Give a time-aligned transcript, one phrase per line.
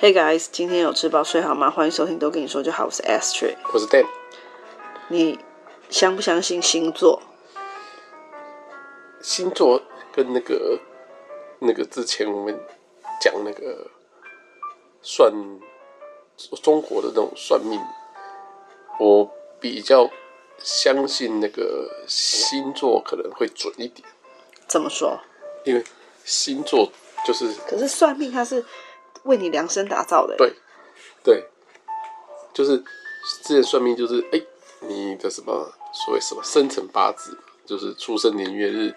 [0.00, 1.70] Hey guys，今天有吃饱睡好吗？
[1.70, 4.06] 欢迎收听都跟你说就好，我是 Astrid，我是 Dan。
[5.08, 5.38] 你
[5.90, 7.20] 相不相信星座？
[9.20, 10.80] 星座跟那个
[11.58, 12.58] 那个之前我们
[13.20, 13.90] 讲那个
[15.02, 15.30] 算
[16.62, 17.78] 中国的那种算命，
[18.98, 19.30] 我
[19.60, 20.08] 比较
[20.56, 24.08] 相信那个星座可能会准一点。
[24.66, 25.20] 怎么说？
[25.66, 25.84] 因为
[26.24, 26.90] 星座
[27.26, 28.64] 就是，可是算命它是。
[29.24, 30.54] 为你量身打造的，对，
[31.22, 31.48] 对，
[32.54, 32.78] 就是
[33.42, 34.40] 之前算命，就是哎、
[34.80, 38.94] 你的什么所谓什么生辰八字，就是出生年月日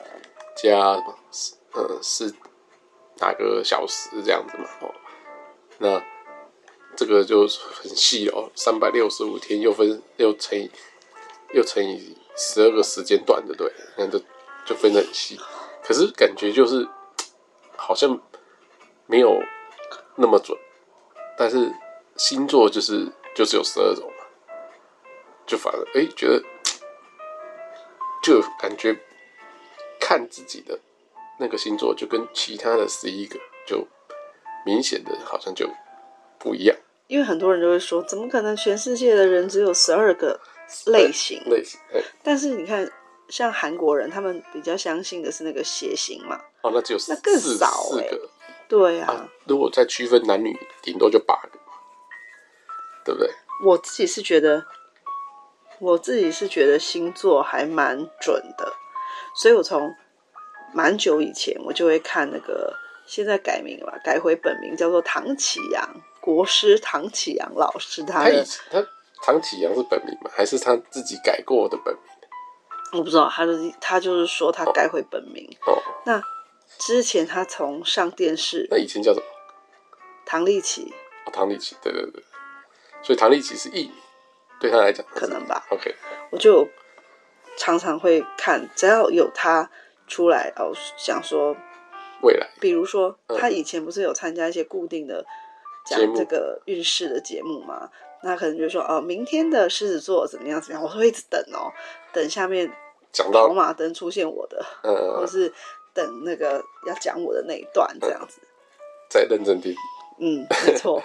[0.56, 1.18] 加什么
[1.74, 2.34] 呃是
[3.18, 4.94] 哪个小时这样子嘛，哦，
[5.80, 6.02] 那
[6.96, 10.72] 这个就很细哦，三百六十五天又分又乘以
[11.54, 14.20] 又乘以十二个时间段的，对，那就
[14.66, 15.38] 就分得很细，
[15.84, 16.88] 可是感觉就是
[17.76, 18.22] 好像
[19.06, 19.42] 没有。
[20.16, 20.58] 那么准，
[21.38, 21.72] 但是
[22.16, 24.26] 星座就是就只有十二种嘛，
[25.46, 26.44] 就反而哎、欸、觉得
[28.24, 28.96] 就感觉
[30.00, 30.80] 看自己的
[31.40, 33.88] 那个星座就跟其他的十一个就
[34.66, 35.70] 明显的好像就
[36.38, 40.40] 不一样，因为很多人都会说，怎么可能全世界的人只有十二个
[40.86, 41.42] 类型？
[41.50, 41.80] 类型？
[42.22, 42.90] 但是你看，
[43.30, 48.30] 像韩国人他们比较相信的是那个血型嘛，哦，那只有那更少四个。
[48.74, 51.60] 对啊，啊，如果再区分男女，顶多就八个，
[53.06, 53.30] 对不对？
[53.64, 54.66] 我自己是觉得，
[55.78, 58.74] 我自己是觉得星座还蛮准的，
[59.36, 59.94] 所以我从
[60.74, 65.88] 蛮久以前我就会看那个，现在改名了吧，改回本名叫做唐启阳
[66.20, 68.88] 国师，唐启阳老师他的他他
[69.24, 70.32] 唐启阳是本名吗？
[70.34, 72.04] 还是他自己改过的本名？
[72.94, 75.78] 我不知道，他的他就是说他改回本名哦，
[76.08, 76.20] 那。
[76.78, 79.26] 之前他从上电视，那以前叫什么？
[80.26, 80.94] 唐立奇。
[81.26, 82.24] 哦，唐立奇，对对对，
[83.02, 83.94] 所以唐立奇是艺名，
[84.60, 85.66] 对他来讲可能吧。
[85.70, 85.96] OK，
[86.32, 86.68] 我就
[87.56, 89.70] 常常会看，只要有他
[90.08, 91.56] 出来哦，想说
[92.22, 95.26] 未来，比如说他以前不是有参加一些固定的
[95.86, 97.90] 讲这个运势的节目吗？
[98.24, 101.72] 那可能就说哦，明天的狮子座怎么样怎么样，我会一直等哦，
[102.12, 102.70] 等下面
[103.14, 105.54] 讲到跑马灯出现我的，嗯，或是。
[105.94, 108.40] 等那个要讲我的那一段这样子，
[109.10, 109.76] 再认真听。
[110.20, 111.02] 嗯，没错。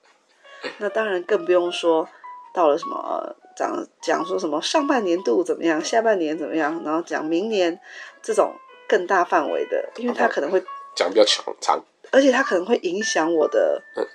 [0.78, 2.08] 那当然更不用说
[2.52, 7.78] 到了什么讲讲说什么上半年度怎么样，下半年怎么样，然后讲明年
[8.22, 8.54] 这种
[8.88, 10.62] 更大范围的，因为它可能会
[10.94, 14.06] 讲比较长长，而且它可能会影响我的、嗯、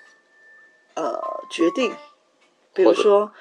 [0.96, 1.96] 呃决定。
[2.74, 3.32] 比如说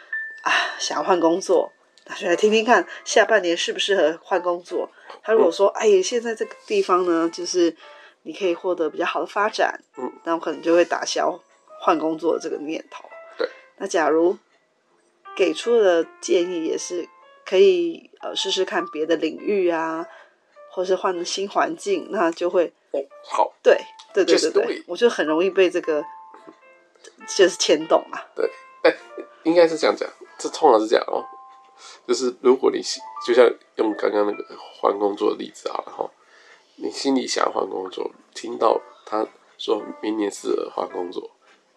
[0.43, 1.73] 啊，想要换工作。
[2.05, 4.91] 那就来听听看，下半年适不适合换工作？
[5.23, 7.75] 他如果说：“嗯、哎，现在这个地方呢，就是
[8.23, 11.39] 你可以获得比较好的发展。”嗯，那我可能就会打消
[11.81, 13.09] 换工作的这个念头。
[13.39, 13.49] 对。
[13.77, 14.37] 那假如
[15.37, 17.09] 给出的建议也是
[17.45, 20.07] 可以呃试试看别的领域啊，
[20.71, 23.53] 或是换新环境，那就会哦好。
[23.63, 23.79] 对
[24.13, 26.05] 对对对对，我就很容易被这个
[27.27, 28.21] 就是牵动啊。
[28.35, 28.51] 对，
[28.83, 28.95] 哎，
[29.45, 31.25] 应该是这样讲，这通常是这样哦。
[32.07, 32.83] 就是如果你
[33.27, 36.11] 就像用刚刚那个换工作的例子好了哈，
[36.77, 39.27] 你心里想换工作，听到他
[39.59, 41.31] 说明年适合换工作，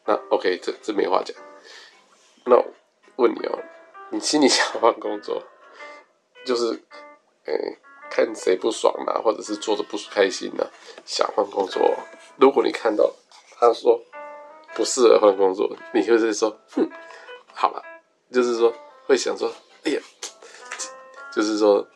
[0.05, 1.35] 那 OK，这这没话讲。
[2.45, 2.55] 那
[3.17, 3.59] 问你哦，
[4.09, 5.41] 你心里想换工作，
[6.45, 6.65] 就是
[7.45, 7.53] 呃
[8.09, 10.67] 看谁不爽啦，或者是做的不开心啦，
[11.05, 11.81] 想换工作。
[12.37, 13.13] 如果你看到
[13.59, 14.01] 他说
[14.73, 16.89] 不适合换工作，你就是说哼，
[17.53, 17.81] 好了，
[18.31, 18.73] 就是说
[19.05, 19.51] 会想说。
[19.85, 20.01] 哎呀，
[21.33, 21.87] 就是说，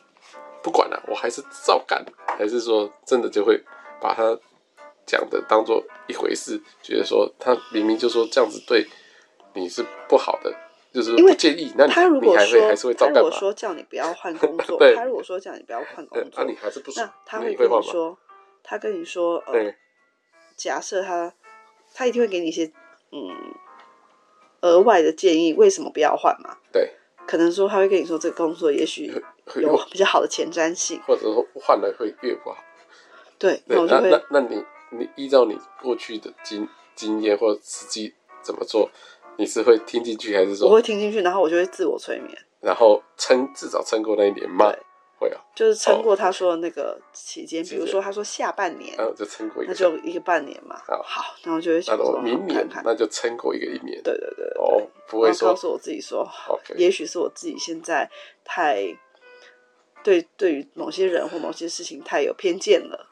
[0.62, 2.04] 不管了，我还是照干，
[2.38, 3.62] 还是说真的就会
[4.00, 4.38] 把他
[5.04, 8.86] 讲的当做一回事，觉得说他明明就说这样子对
[9.54, 10.54] 你是不好的，
[10.92, 11.72] 就是不建议。
[11.76, 18.16] 那他如果说，还是会照干， 他如果说叫你不要换工作，他如果说叫你不要换工作，那你还是不那他会跟你说，
[18.62, 19.74] 他跟你说，呃，
[20.54, 21.34] 假设他
[21.92, 22.70] 他一定会给你一些
[23.10, 23.52] 嗯
[24.60, 26.58] 额外的建议，为什么不要换嘛？
[26.72, 26.92] 对。
[27.30, 29.06] 可能说他会跟你说，这个工作也许
[29.54, 32.56] 有比较好的前瞻性，或者说换了会越不好。
[33.38, 38.12] 对，对，那那那你你依照你过去的经经验或者实际
[38.42, 38.90] 怎么做，
[39.36, 40.66] 你是会听进去还是说？
[40.66, 44.74] 我会听进去，然后我就会自我催眠，然后撑至少撑过那一年吗？
[45.20, 50.80] 会啊，就是撑过他说的那个期间，比如说他说下半年，然后就撑过一个，那就一个半年嘛。
[51.04, 54.02] 好，然后就会想说明年，那就撑过一个一年。
[54.02, 56.26] 对对对，哦，不会说告诉我自己说，
[56.76, 58.10] 也许是我自己现在
[58.42, 58.96] 太
[60.02, 63.06] 对对于某些人或某些事情太有偏见了。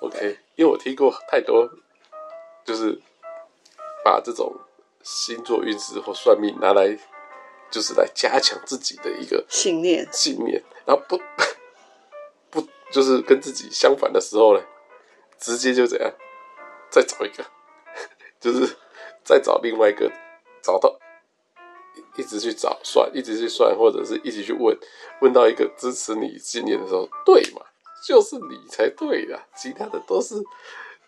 [0.00, 1.70] OK，因为我听过太多，
[2.64, 2.98] 就是
[4.02, 4.54] 把这种
[5.02, 6.98] 星座运势或算命拿来，
[7.74, 11.20] 就是来加强自己的一个信念，信念，然后不
[12.48, 14.62] 不就是跟自己相反的时候呢，
[15.40, 16.08] 直接就这样，
[16.88, 17.44] 再找一个，
[18.38, 18.76] 就是
[19.24, 20.08] 再找另外一个，
[20.62, 20.96] 找到
[22.16, 24.78] 一直去找算，一直去算，或者是一直去问，
[25.22, 27.62] 问到一个支持你信念的时候，对嘛？
[28.06, 30.36] 就是你才对的，其他的都是，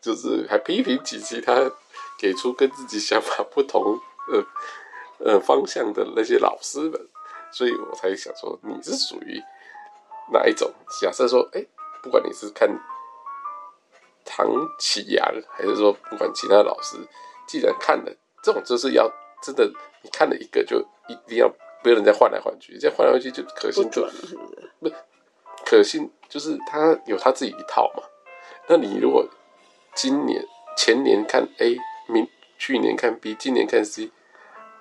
[0.00, 1.54] 就是还批评起其他，
[2.18, 4.00] 给出跟自己想法不同
[4.32, 4.44] 呃
[5.18, 7.08] 呃方向的那些老师们，
[7.50, 9.42] 所以我才想说你是属于
[10.32, 10.72] 哪一种？
[11.00, 11.68] 假设说，哎、欸，
[12.02, 12.68] 不管你是看
[14.24, 14.46] 唐
[14.78, 16.96] 启阳，还是说不管其他老师，
[17.46, 19.10] 既然看了这种，就是要
[19.42, 19.66] 真的
[20.02, 20.78] 你看了一个就
[21.08, 21.48] 一定要
[21.82, 24.02] 不要人家换来换去，这样换来换去就可信就
[24.80, 24.90] 不。
[25.64, 28.02] 可信就是他有他自己一套嘛。
[28.68, 29.28] 那你如果
[29.94, 30.44] 今年
[30.76, 31.76] 前年看 A，
[32.08, 34.12] 明去年看 B，今年看 C，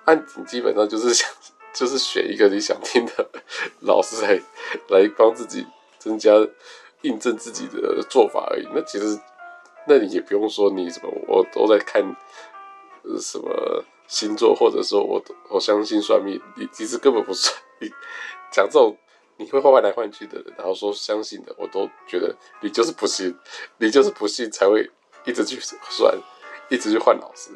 [0.06, 1.30] 按你基本上就是想
[1.74, 3.30] 就是选一个你想听的
[3.80, 4.40] 老师来
[4.88, 5.66] 来帮自己
[5.98, 6.32] 增加
[7.02, 8.66] 印证自己的做法而已。
[8.74, 9.20] 那其实
[9.86, 12.02] 那你也不用说你什么我都在看
[13.20, 17.54] 什么星座，或者说我我相信算命，你其实根本不算。
[17.80, 17.90] 你
[18.50, 18.96] 讲这种。
[19.38, 23.36] 你会换来换去的人，然后说相信的，我都觉得你就是不信，
[23.76, 24.90] 你就是不信才会
[25.26, 26.18] 一直去算，
[26.70, 27.50] 一直去换老师。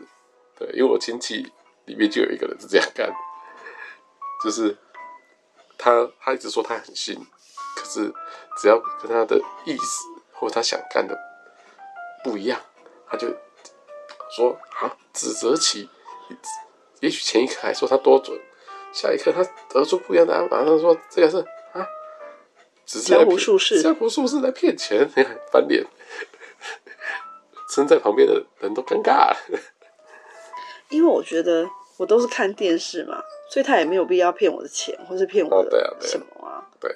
[0.59, 1.51] 对，因为我亲戚
[1.91, 3.13] 里面就有一个人是这样干，
[4.45, 4.79] 就是
[5.77, 7.19] 他他一直说他很信，
[7.77, 8.15] 可是
[8.57, 11.19] 只要跟他的意思或他想干的
[12.23, 12.61] 不一样，
[13.09, 13.27] 他就
[14.31, 15.91] 说啊指责起，
[17.01, 18.41] 也许前一刻还说他多准，
[18.93, 21.39] 下一刻他得出不一样的案，马上说这个是
[21.73, 21.85] 啊，
[22.87, 23.09] 只是。
[23.09, 25.11] 江湖术士，江湖术士来骗钱，
[25.51, 25.85] 翻脸，
[27.75, 29.37] 身在旁边的人都尴尬了。
[30.89, 31.69] 因为我觉得
[32.01, 36.67] 我都是看电视嘛，所以他也没有必要骗我的钱，或是骗我的什么啊？
[36.81, 36.91] 对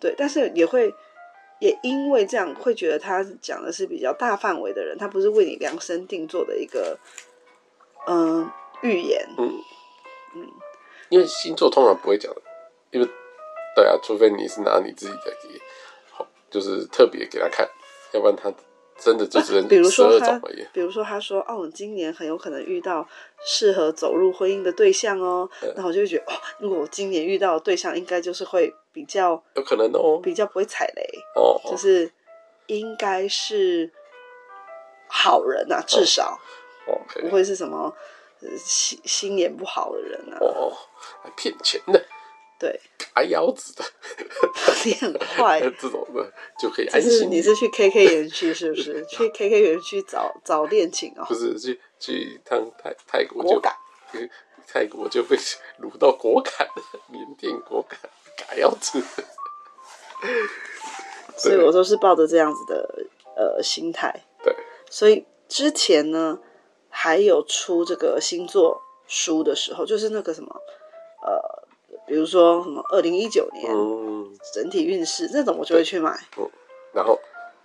[0.00, 0.90] 对，但是也会
[1.60, 6.98] 也因为这样会觉得他讲的是比较大范围的人，他不是为你量身定做的一个
[8.06, 8.50] 嗯
[8.80, 9.28] 预言。
[9.36, 9.60] 嗯
[10.34, 10.48] 嗯，
[11.10, 12.40] 因为星座通常不会讲的，
[12.90, 13.06] 因为。
[13.76, 15.32] 对啊，除非你是拿你自己的
[16.50, 17.68] 就是特别给他看，
[18.10, 18.52] 要不然他
[18.98, 20.40] 真的就只能比如说他。
[20.72, 23.06] 比如说他说哦，我今年很有可能遇到
[23.44, 31.02] 适合走入婚姻的对象哦，然后我就会觉得哦，如果我今年遇到的对象，应该就是会比较有可能哦，比较不会踩雷
[31.34, 32.10] 哦，就是
[32.66, 33.90] 应该是
[35.08, 36.38] 好人啊，至少
[37.20, 37.94] 不会是什么
[38.56, 40.72] 心心眼不好的人啊，哦，
[41.22, 42.04] 还骗钱的。
[42.58, 42.80] 对，
[43.14, 43.84] 嘎腰子的，
[44.84, 45.60] 你很坏。
[45.80, 47.08] 这种的就可以安心。
[47.10, 49.06] 是你是去 KK 园区是不是？
[49.06, 51.24] 去 KK 园区找找恋情哦？
[51.28, 53.60] 不是，去去一趟泰泰国就
[54.66, 55.36] 泰国就被
[55.80, 56.68] 掳到果敢，
[57.06, 57.98] 缅甸果敢
[58.36, 59.00] 嘎腰子。
[61.36, 63.06] 所以我都是抱着这样子的
[63.36, 64.12] 呃心态。
[64.42, 64.52] 对。
[64.90, 66.40] 所以之前呢，
[66.88, 70.60] 还有出这个星座书的时候，就是那个什么
[71.22, 71.67] 呃。
[72.08, 76.18] 比如说什么二零一九年，嗯，整体运势这种，我就会去买。
[76.38, 76.50] 嗯，
[76.92, 77.20] 然后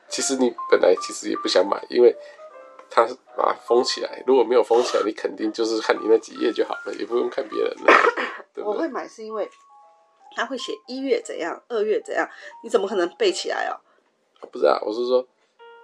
[0.09, 2.15] 其实你本来其实也不想买，因为
[2.89, 3.07] 它
[3.37, 4.21] 把它封起来。
[4.27, 7.93] 如果没有封起来，你肯定就是看你那几页就好了，也不用看别人了。
[8.53, 9.49] 对对，我会买是因为
[10.35, 12.29] 他会写一月怎样，二月怎样，
[12.63, 13.79] 你怎么可能背起来哦？
[14.51, 15.25] 不是啊，我是说，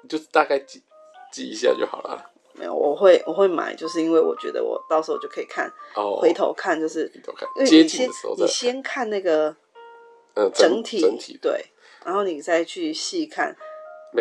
[0.07, 0.83] 就大概记
[1.31, 2.29] 记一下就好了。
[2.59, 7.09] 没有，我会我会买，就是因为我觉得我到时候就可以看，哦、回头看就是，
[7.55, 9.55] 因为你先你先看那个，
[10.53, 11.65] 整体、整体对，
[12.03, 13.55] 然后你再去细看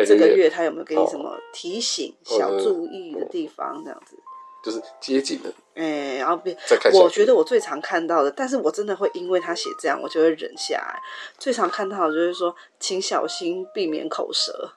[0.07, 4.15] 这个月他有没有给你什么提醒、哦、小注意的地方，这样子，
[4.63, 6.57] 就是接近的，哎，然后别
[6.93, 10.97] 我觉得我最常看到的，但是我真的会因为他写这样，我就会忍下来。
[11.37, 14.71] 最常看到的就是说，请小心避免口舌，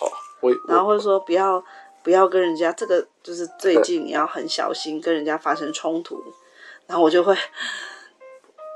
[0.00, 0.08] 哦，
[0.40, 1.62] 我然后或者说不要。
[2.06, 6.22] 不要跟人家，这个就是最近你要很小心跟人家发生冲突，
[6.86, 7.36] 然后我就会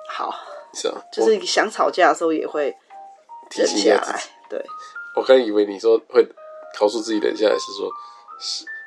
[0.08, 0.34] 好，
[0.75, 2.76] 是啊，就是想吵架的时候也会
[3.52, 4.20] 忍下来。
[4.49, 4.60] 对，
[5.14, 6.26] 我刚以为你说会
[6.76, 7.88] 告诉自己忍下来，是说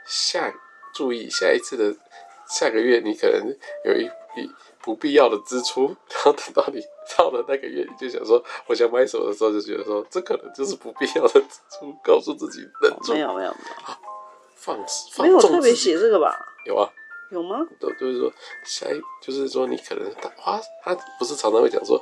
[0.05, 0.53] 下
[0.93, 1.95] 注意下一次的
[2.45, 3.47] 下个月你可能
[3.85, 4.03] 有一
[4.35, 6.81] 笔不必要的支出，然后等到你
[7.17, 13.13] 到了那个月，你就想说我想买什么的时候，就觉得说这可能就是不必要的支出，告诉自己忍住。
[13.13, 13.93] 没有没有没有。
[14.63, 14.77] 放
[15.11, 16.33] 放没有特别写这个吧？
[16.65, 16.89] 有啊，
[17.31, 17.59] 有吗？
[17.79, 18.31] 都就是说，
[18.63, 22.01] 下一就是说，你可能花他不是常常会讲说，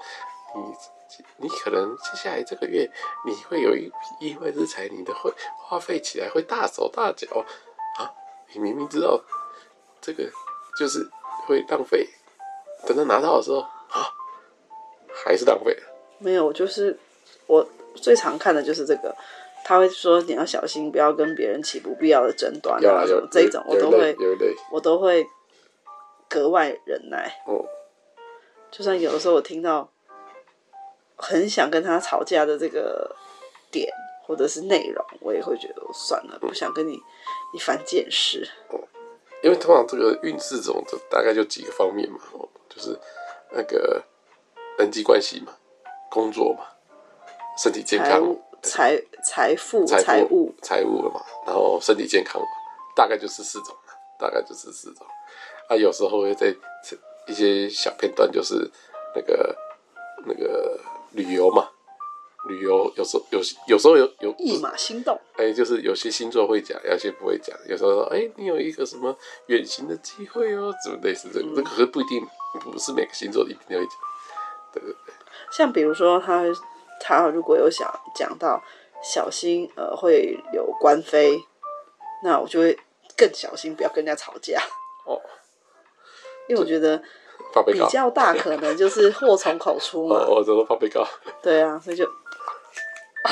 [0.56, 2.88] 你你可能接下来这个月
[3.26, 7.28] 你会有一笔意外之财，你的会花费起来会大手大脚
[7.98, 8.12] 啊！
[8.54, 9.20] 你明明知道
[10.00, 10.30] 这个
[10.78, 11.10] 就是
[11.48, 12.08] 会浪费，
[12.86, 14.06] 等到拿到的时候啊，
[15.12, 15.82] 还是浪费了。
[16.20, 17.00] 没有，就是
[17.48, 19.16] 我最常看的就是这个，
[19.64, 24.16] 他会说你要小心，不要跟别人起不必要的争端啊，什么这一种我都会，
[24.72, 25.26] 我都会
[26.30, 27.42] 格外忍耐。
[27.46, 27.66] 哦，
[28.70, 29.92] 就算有的时候我听到
[31.16, 33.16] 很想跟他吵架的这个
[33.72, 33.92] 点
[34.26, 37.00] 或者是内容，我也会觉得算了，不想跟你
[37.54, 38.48] 一番见识。
[38.70, 38.80] 哦，
[39.42, 42.98] 因为通常这个运势这种的大概就几个方面嘛，哦，就是
[43.52, 44.04] 那个
[44.78, 45.54] 人际关系嘛。
[46.14, 46.66] 工作嘛，
[47.58, 52.48] 身体健康，财财富财财务财务了嘛，然后身体健康嘛，
[52.96, 53.76] 大概就是四种，
[54.20, 55.06] 大概就是四种。
[55.68, 56.54] 啊，有时候会在
[57.28, 58.70] 一些小片段，就是
[59.16, 59.56] 那个
[60.26, 60.80] 那个
[61.12, 61.70] 旅游嘛，
[62.48, 67.58] 旅游有时候有有时候有有一马心动，哎、欸，就是有些星座会讲，有些不会讲。
[67.68, 69.16] 有时候说，哎、欸，你有一个什么
[69.48, 72.26] 远行的机会哦，怎么类似这个，这、嗯、可是不一定，
[72.60, 73.96] 不是每个星座一定都会讲，
[74.74, 75.14] 对对对。
[75.52, 76.44] 像比如说他，
[77.02, 78.64] 他他如果有想讲到
[79.04, 81.44] 小心呃会有官非，
[82.24, 82.78] 那我就会
[83.18, 84.62] 更小心，不要跟人家吵架。
[85.06, 85.20] 哦，
[86.48, 87.02] 因为我觉得
[87.66, 90.16] 比较大可能就是祸从口出嘛。
[90.18, 91.06] 哦，怎么怕被告？
[91.42, 93.30] 对啊，所以就啊，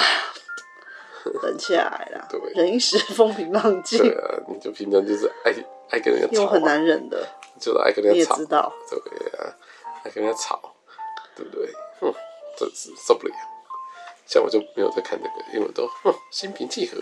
[1.43, 2.27] 忍下来了。
[2.29, 3.99] 对，忍一时风平浪静。
[3.99, 5.53] 对啊，你就平常就是爱
[5.89, 7.27] 爱跟人家吵，又很难忍的，
[7.59, 8.35] 就是爱跟人家吵。
[8.35, 9.55] 你也知道，对啊，
[10.03, 10.59] 爱跟人家吵，
[11.35, 11.71] 对不对？
[11.99, 12.13] 哼，
[12.57, 13.33] 真是受不了。
[14.29, 17.01] 像我就没有在看这个，因为我都哼 心平气和，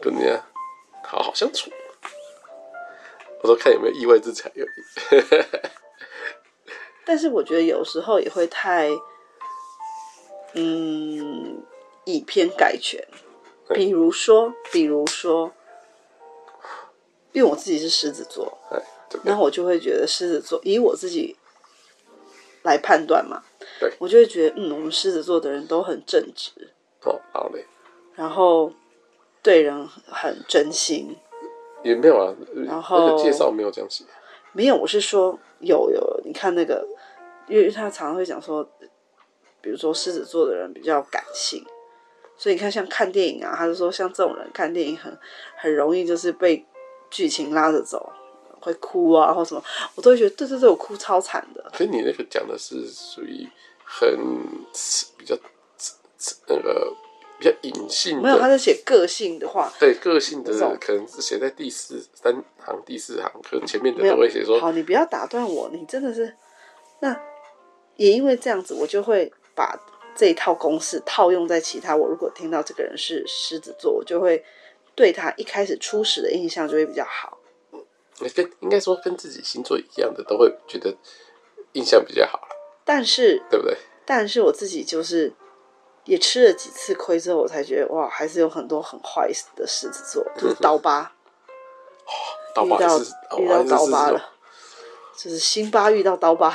[0.00, 0.44] 跟人家
[1.04, 1.70] 好好相处。
[3.40, 5.24] 我都看有没有意外之财而已。
[7.06, 8.90] 但是我觉得有时候也会太，
[10.54, 11.62] 嗯，
[12.04, 13.06] 以偏概全。
[13.72, 15.52] 比如说，比如说，
[17.30, 18.58] 因为我自己是狮子座，
[19.22, 21.36] 然后我就会觉得狮子座，以我自己。
[22.64, 23.44] 来判断嘛，
[23.78, 26.50] 对，我就会觉得，嗯，我们狮子座的人都很正直，
[27.04, 27.64] 哦，好嘞，
[28.14, 28.72] 然后
[29.42, 31.16] 对人很真心，
[31.82, 32.34] 也没有啊，
[32.66, 34.04] 然后那个介绍没有这样写，
[34.52, 36.86] 没有，我是说有有，你看那个，
[37.46, 38.68] 因为他常常会讲说，
[39.60, 41.64] 比如说狮子座的人比较感性，
[42.36, 45.16] 所以你看像看电影啊，他就说像这种人看电影很
[45.56, 46.66] 很容易就是被
[47.10, 48.12] 剧情拉着走。
[48.60, 49.62] 会哭啊，或什么，
[49.94, 51.62] 我都会觉得，对对对，我哭超惨的。
[51.72, 53.48] 可是你那个讲的是属于
[53.84, 54.08] 很
[55.16, 55.36] 比较
[56.48, 56.92] 那个
[57.38, 64.58] 比较隐性，没有，他是写个性的话，对个性的，可能是写在第四三行、第四行，可能前面的都会写说。
[64.60, 66.36] 好，你不要打断我，你真的是，
[67.00, 67.18] 那
[67.96, 69.78] 也因为这样子，我就会把
[70.16, 71.94] 这一套公式套用在其他。
[71.94, 74.44] 我如果听到这个人是狮子座，我就会
[74.96, 77.37] 对他一开始初始的印象就会比较好。
[78.34, 80.96] 跟应该说跟自己星座一样的，都会觉得
[81.72, 82.40] 印象比较好。
[82.84, 83.76] 但是，对不对？
[84.04, 85.32] 但是我自己就是
[86.04, 91.12] 也吃了几次亏之后，我才觉得哇，还是有很多很坏的狮子座，就是 刀疤。
[92.04, 92.10] 哦，
[92.54, 92.98] 刀疤遇到
[93.38, 94.32] 遇到刀疤了，
[95.14, 96.48] 就是辛巴遇到刀疤，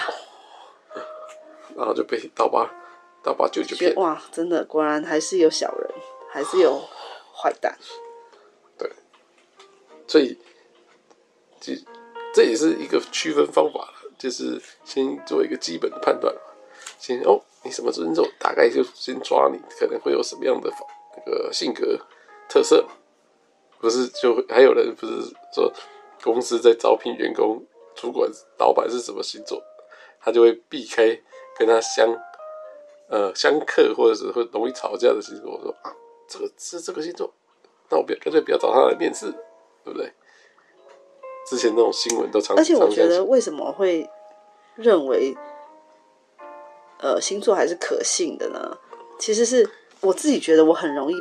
[1.78, 2.68] 然后就被刀疤
[3.22, 3.94] 刀疤舅舅骗。
[3.96, 5.90] 哇，真的果然还是有小人，
[6.30, 6.82] 还是有
[7.34, 7.78] 坏蛋。
[8.78, 8.92] 对，
[10.08, 10.38] 所以。
[11.64, 11.74] 这
[12.34, 16.36] 这也是一个区分方法了，就是先做一个基本的判断，
[17.00, 20.70] 先哦，你什么星座，大概就先抓你可能会有什么样的
[21.16, 21.98] 那个性格
[22.50, 22.86] 特色，
[23.80, 25.72] 不是就还有人不是说
[26.22, 27.66] 公司在招聘员工，
[27.96, 29.64] 主管老板是什么星座，
[30.20, 31.18] 他就会避开
[31.58, 32.14] 跟他相
[33.08, 35.96] 呃相克或者是会容易吵架的星座，我说啊，
[36.28, 37.32] 这个是这个星座，
[37.90, 39.32] 那我不要干脆不要找他来面试，
[39.86, 40.12] 对不对？
[41.46, 44.10] 之前那种新闻都常，而且我觉得为什么会
[44.76, 45.36] 认为，
[47.00, 48.78] 呃，星座还是可信的呢？
[49.20, 49.70] 其实是
[50.02, 51.16] 我自己觉得我很容易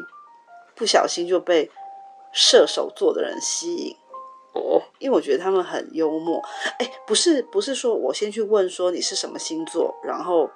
[0.75, 1.71] 不小心就被
[2.33, 3.97] 射手座的人吸引
[4.55, 6.43] 哦，因为我觉得他们很幽默。
[6.79, 10.51] 哎，不是不是说我先去问说你是什么星座，然后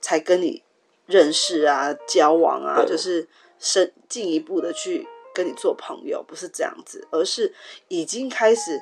[0.00, 0.62] 才跟你
[1.06, 3.28] 认识啊、交往啊，嗯、就是
[3.58, 5.08] 深进一步的去。
[5.34, 7.54] 跟你做朋友不是这样子，而是
[7.88, 8.80] 已经开始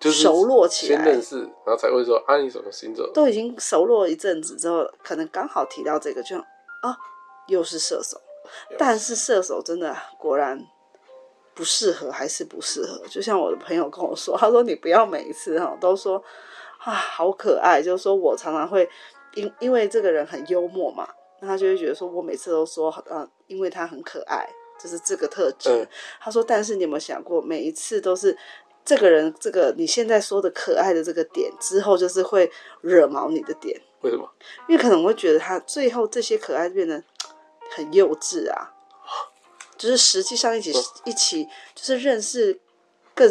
[0.00, 3.10] 熟络起来，先认识，然后才会说啊，你什么星座？
[3.12, 6.96] 都已经熟络一阵子之后，可能刚好提到这个，就啊，
[7.48, 8.20] 又是射手。
[8.78, 10.58] 但是射手真的果然
[11.52, 13.06] 不适合，还是不适合。
[13.08, 16.22] 就像我的朋友跟我说，他说你不要每一次哈都说
[16.78, 18.88] 啊好可爱，就是说我常常会
[19.34, 21.06] 因因为这个人很幽默嘛，
[21.40, 24.48] 那他就会觉得说我每次都说啊，因为他很可爱。
[24.78, 25.88] 就是这个特质，嗯，
[26.20, 28.36] 他说，但是你有没有想过，每一次都是
[28.84, 33.80] 这个人这个你现在说的可爱的这个点之后，就是会惹毛你的点。
[34.02, 34.30] 为什么？
[34.68, 37.02] 因为可能会觉得他最后这些可爱变得
[37.74, 38.72] 很幼稚啊，
[39.76, 41.44] 就是实际上一起、嗯、一起
[41.74, 42.60] 就是认识
[43.14, 43.28] 更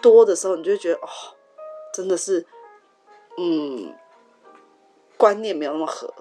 [0.00, 1.08] 多的时候，你就会觉得哦，
[1.92, 2.46] 真的是，
[3.36, 3.92] 嗯，
[5.16, 6.14] 观念没有那么合。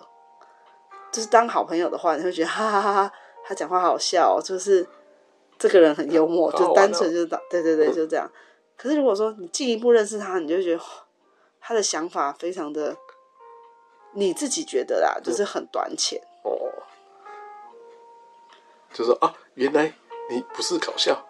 [1.12, 3.13] 就是当好朋友的话，你会觉得哈哈哈哈，
[3.48, 4.86] 他讲话好笑，就是
[5.58, 8.30] 这个人很幽默，就单纯就是对对对，就这样。
[8.75, 10.84] 可是如果说你进一步认识他，你就觉得
[11.62, 12.96] 他的想法非常的，
[14.14, 16.52] 你自己觉得啦，就是很短浅哦。
[18.92, 19.94] 就是说啊，原来
[20.30, 21.25] 你不是搞笑，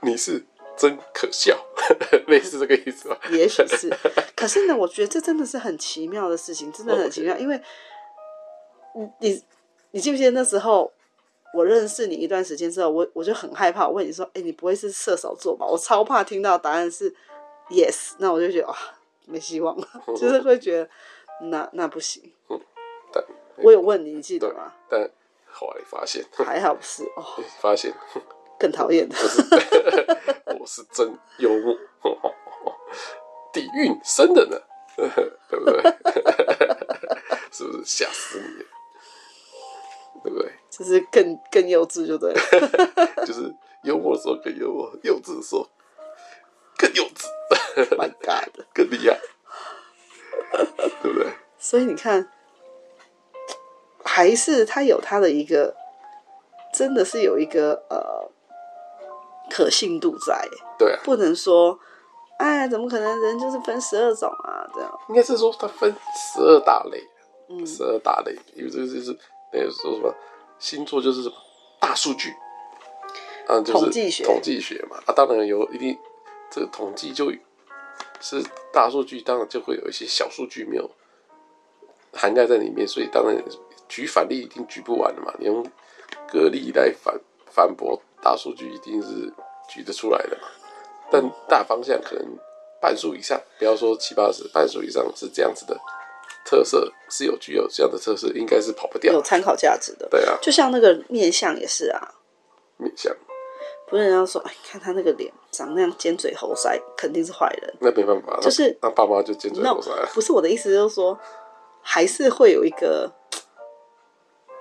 [0.00, 0.44] 你是
[0.76, 1.56] 真可笑，
[2.26, 3.18] 类似这个意思吧？
[3.30, 3.88] 也许是。
[4.34, 7.62] 可是呢，我觉得这真的是很奇妙的事情，真的很奇妙，因为。
[8.96, 9.44] 你你
[9.90, 10.92] 你记不记得那时候
[11.54, 17.14] 我认识你一段时间之后，我我就很害怕，我问你说：“哎、欸，你不会是射手座吧？”我超怕听到答案是
[17.70, 18.76] yes，那我就觉得哇，
[19.26, 20.90] 没希望了， 就是会觉得
[21.50, 22.32] 那那不行。
[22.50, 22.60] 嗯，
[23.12, 23.24] 但
[23.58, 24.72] 我有问你，你记得吗？
[24.90, 25.08] 但
[25.50, 27.24] 后来发现 还好不是哦，
[27.60, 27.94] 发现
[28.58, 29.14] 更讨厌的，
[30.58, 31.78] 我是真幽默，
[33.52, 34.60] 底蕴深的呢，
[35.48, 35.82] 对不对？
[37.52, 38.64] 是不是吓死你？
[40.24, 40.50] 对不对？
[40.70, 42.40] 就是更更幼稚，就对了。
[43.24, 43.54] 就是
[43.84, 45.68] 幽默的时候更幽默，幼稚的时候
[46.76, 47.26] 更幼稚。
[47.96, 49.20] My God，更厉害，
[51.02, 51.32] 对不对？
[51.58, 52.30] 所以你看，
[54.04, 55.74] 还是他有他的一个，
[56.72, 58.30] 真的是有一个呃
[59.50, 60.48] 可信度在。
[60.78, 61.78] 对啊，不能说，
[62.38, 63.20] 哎，怎么可能？
[63.20, 65.00] 人就是分十二种啊，这样。
[65.08, 67.02] 应该是说他分十二大类，
[67.48, 69.16] 嗯，十二大类，因为这个就是。
[69.54, 70.12] 那个说什么
[70.58, 71.30] 星座就是
[71.80, 72.30] 大数据，
[73.46, 75.96] 啊，就是统计学，统计学嘛，啊，当然有一定
[76.50, 77.30] 这个统计就
[78.20, 78.42] 是
[78.72, 80.90] 大数据，当然就会有一些小数据没有
[82.12, 83.36] 涵盖在里面，所以当然
[83.88, 85.64] 举反例一定举不完的嘛，你用
[86.28, 89.32] 个例来反反驳大数据，一定是
[89.68, 90.48] 举得出来的嘛，
[91.10, 92.26] 但大方向可能
[92.80, 95.78] 半数以上，不要说七八十，半数以上是这样子的。
[96.44, 100.06] 特色是有具有这样的特色，应该是跑不掉，有参考价值的。
[100.10, 102.14] 对啊，就像那个面相也是啊，
[102.76, 103.14] 面相
[103.88, 107.74] 不是人家说，哎，看他那个脸长那样尖嘴猴腮，肯定是坏人。
[107.80, 109.90] 那没办法，就是那爸妈就尖嘴猴腮。
[110.12, 111.18] 不是我的意思，就是说
[111.82, 113.10] 还是会有一个，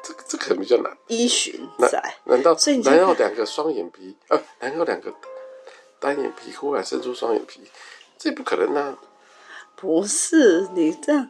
[0.04, 2.02] 这个这可能比较难依循在。
[2.26, 4.40] 难道所以难道两个双眼皮啊？
[4.60, 5.14] 难道两个
[6.00, 7.62] 单眼皮忽然生出双眼皮？
[8.18, 8.98] 这不可能啊！
[9.76, 11.30] 不是你这样。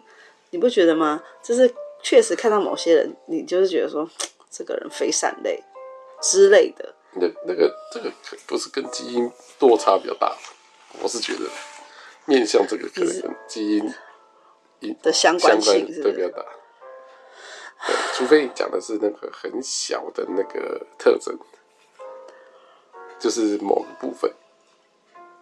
[0.54, 1.24] 你不觉得吗？
[1.42, 4.08] 就是确实看到某些人，你就是觉得说，
[4.52, 5.62] 这个人非善类
[6.22, 6.94] 之类的。
[7.14, 8.12] 那那个这个
[8.46, 10.38] 不是跟基因落差比较大？
[11.02, 11.50] 我是觉得
[12.26, 13.78] 面向这个可能跟基
[14.80, 16.46] 因的相关性是对比较大。
[17.88, 21.36] 对，除非你讲的是那个很小的那个特征，
[23.18, 24.32] 就是某个部分，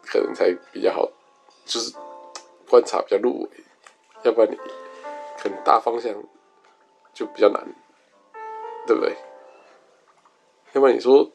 [0.06, 1.12] 可能才比较好，
[1.66, 1.94] 就是
[2.70, 3.50] 观察比较入微，
[4.24, 4.58] 要不然你。
[5.42, 6.14] 可能大方向
[7.14, 7.66] 就比较难，
[8.86, 9.16] 对不对？
[10.74, 11.30] 要不然你说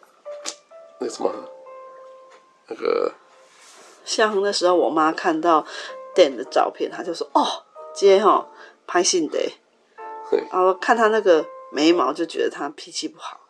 [1.01, 1.33] 那什么
[2.69, 3.12] 那个，
[4.05, 5.66] 像那时候我妈看到
[6.14, 8.49] Dan 的照片，她就说：“哦，今天哈
[8.87, 9.38] 拍信的。”
[10.51, 13.40] 然后看他那个眉毛，就觉得他脾气不好。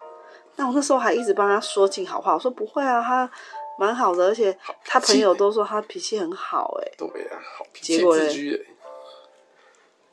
[0.56, 3.30] 那我那时候还一直帮他说尽好话，我说不会啊，他
[3.78, 8.66] 蛮好的，而且他朋友都说他脾气很好，哎，对呀，好脾气自居。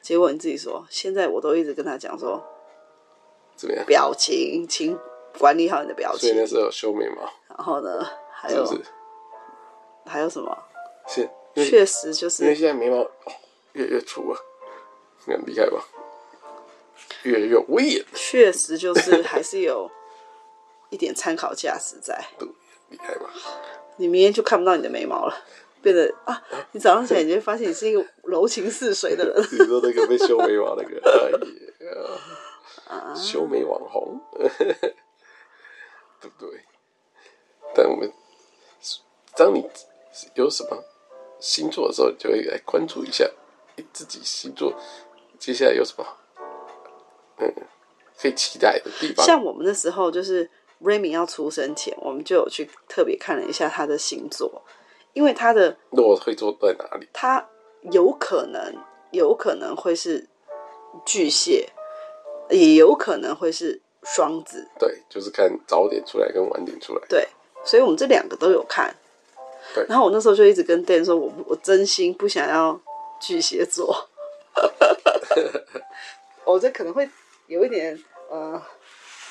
[0.03, 2.43] 结果你自己说，现在我都一直跟他讲说，
[3.55, 3.85] 怎么样？
[3.85, 4.99] 表情，请
[5.39, 6.27] 管理好你的表情。
[6.27, 7.21] 所以那时候修眉毛。
[7.47, 8.65] 然后呢，还有，
[10.05, 10.55] 还有什么？
[11.07, 12.97] 是，确实就是因为现在眉毛
[13.71, 14.39] 越来越粗了，
[15.25, 15.81] 很厉害吧？
[17.23, 18.05] 越来越威严。
[18.13, 19.89] 确实就是还是有
[20.89, 22.21] 一点参考价值在。
[22.37, 22.45] 对，
[22.89, 23.29] 厉害吧？
[23.95, 25.33] 你明天就看不到你的眉毛了。
[25.83, 26.41] 变得啊，
[26.71, 29.39] 你早上起来你就会发现你是一个柔情似水的人。
[29.51, 31.29] 你说那个被修眉毛那个，哎
[31.85, 31.91] 呀，
[32.89, 34.19] 啊、修眉网红，
[36.21, 36.63] 对不对？
[37.75, 38.11] 但我们
[39.35, 39.67] 当你
[40.35, 40.83] 有什么
[41.39, 43.29] 星座的时候，就会来关注一下
[43.91, 44.73] 自己星座
[45.37, 46.05] 接下来有什么
[47.39, 47.53] 嗯
[48.17, 49.25] 可以期待的地方。
[49.25, 50.49] 像我们那时候，就是
[50.81, 54.63] Remy 要出生前，我们就有去特别看了一下他的星座。
[55.13, 57.07] 因为他的落会坐在哪里？
[57.13, 57.47] 他
[57.91, 58.75] 有可能
[59.11, 60.27] 有可能会是
[61.05, 61.69] 巨蟹，
[62.49, 64.67] 也有可能会是双子。
[64.79, 67.01] 对，就是看早点出来跟晚点出来。
[67.07, 67.27] 对，
[67.63, 68.95] 所以我们这两个都有看。
[69.73, 69.85] 对。
[69.87, 72.79] 然后我那时候就一直跟 Dan 说，我我真心不想要
[73.19, 74.09] 巨蟹座。
[76.45, 77.09] 我这可能会
[77.47, 77.97] 有一点
[78.29, 78.61] 呃，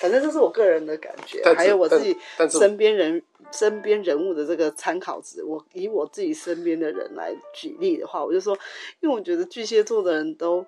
[0.02, 2.18] 反正这是我个人的感觉，还有我自己
[2.50, 5.44] 身边人身边人物的这个参考值。
[5.44, 8.52] 我以我自己身边的人来举例的话，我就说，
[8.98, 10.66] 因为我觉得巨蟹座的人都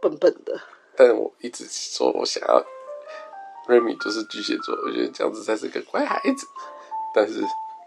[0.00, 0.58] 笨笨的。
[0.96, 2.64] 但是我一直说我想要
[3.68, 6.46] Remy 就是巨蟹座，我觉得这样子才是个乖孩子。
[7.14, 7.42] 但是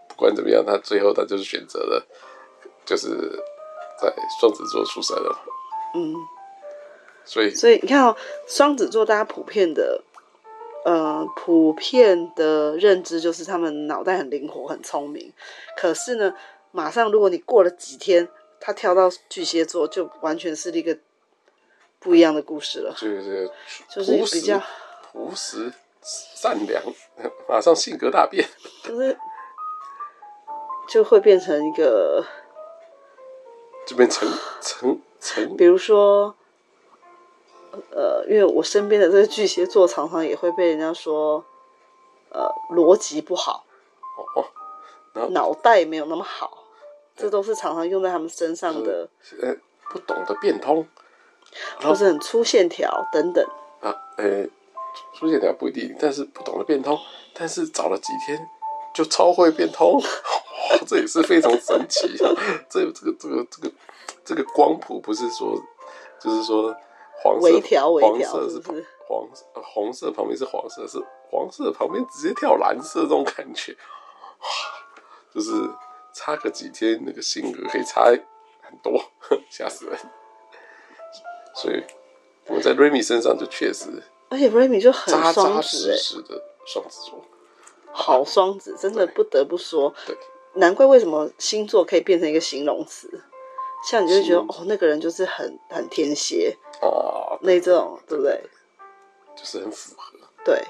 [0.06, 2.06] 不管怎么样，他最后他就是选择了，
[2.84, 3.08] 就是
[4.00, 5.44] 在双子座出生了。
[5.96, 6.14] 嗯。
[7.28, 10.00] 所以，所以你看哦，双子座大家普遍的，
[10.86, 15.32] 呃，普遍的认知就是他们脑袋很灵活、很聪明。
[15.76, 16.32] 可是呢，
[16.70, 18.28] 马上如果你过了几天，
[18.60, 20.96] 他跳到巨蟹座，就完全是一个
[21.98, 22.94] 不一样的故事了。
[22.96, 23.50] 就是
[23.90, 24.62] 就是比较
[25.10, 26.80] 朴实、善良，
[27.48, 28.48] 马上性格大变，
[28.84, 29.18] 就是
[30.88, 32.24] 就会变成一个，
[33.84, 34.28] 就变成
[34.60, 36.36] 成成，比如说。
[37.90, 41.44] 呃，因为我身边的这个巨蟹座常常也会被人家说，
[42.30, 43.64] 呃，逻辑不好，
[44.34, 46.64] 哦，脑袋没有那么好，
[47.16, 49.08] 这都是常常用在他们身上的。
[49.40, 49.54] 呃，
[49.90, 50.86] 不懂得变通，
[51.80, 53.44] 或是很粗线条等等。
[53.80, 54.44] 啊，呃，
[55.14, 56.98] 粗线条不一定，但是不懂得变通，
[57.32, 58.48] 但是找了几天
[58.94, 62.16] 就超会变通， 哇，这也是非常神奇。
[62.68, 63.72] 这这个这个这个这个
[64.24, 65.56] 这个光谱不是说，
[66.20, 66.74] 就是说。
[67.22, 67.60] 黄色，
[68.00, 68.60] 黄色是
[69.08, 70.98] 黄色，红色旁边是黄色，是
[71.30, 74.46] 黄色旁边直接跳蓝色，这种感觉，哇，
[75.34, 75.52] 就是
[76.12, 79.00] 差个几天，那个性格可以差很多，
[79.50, 79.98] 吓死人。
[81.54, 81.82] 所以
[82.48, 87.24] 我在 Remy 身上就确实，而且 Remy 就很扎扎实实的双子座，
[87.92, 90.14] 好双子，真的不得不说，对，
[90.54, 93.24] 难怪为什么星座可以变成一个形容词。
[93.86, 98.42] 像你就会觉得哦，那个人就是很很天蝎哦，那这种对不对？
[99.36, 100.18] 就是很符合。
[100.44, 100.60] 对，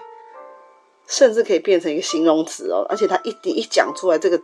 [1.06, 4.38] 甚至可以变成一个形容词哦，而且他一一讲出来这个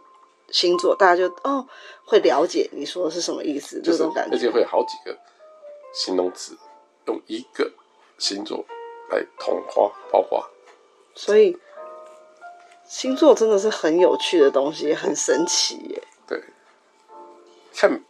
[0.50, 1.68] 星座，大家就哦
[2.06, 4.34] 会了解你说的是什么意思，就是、这种感觉。
[4.34, 5.18] 而且会好几个
[5.92, 6.56] 形容词
[7.06, 7.70] 用一个
[8.16, 8.64] 星座
[9.10, 10.48] 来统括包括。
[11.14, 11.58] 所以
[12.86, 16.02] 星座真的是很有趣的东西，很神奇耶。
[16.26, 16.42] 对，
[17.74, 18.02] 看。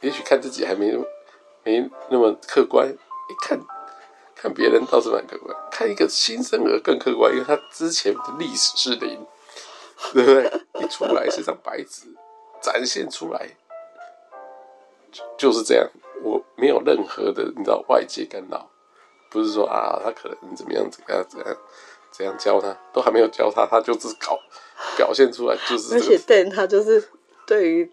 [0.00, 0.92] 也许看自己还没
[1.64, 3.58] 没那么客观，一看
[4.34, 9.26] 看别人倒是蛮客观，看一个新生儿更客观，因为他之前的历史是零，
[10.12, 10.60] 对不对？
[10.80, 12.06] 一出来是一张白纸，
[12.60, 13.48] 展现出来
[15.10, 15.88] 就就是这样，
[16.22, 18.70] 我没有任何的你知道外界干扰，
[19.30, 21.56] 不是说啊他可能怎么样怎么样怎样
[22.12, 24.38] 怎样教他，都还没有教他，他就是搞
[24.96, 27.08] 表现出来就是、这个，而且对他就是
[27.46, 27.90] 对于。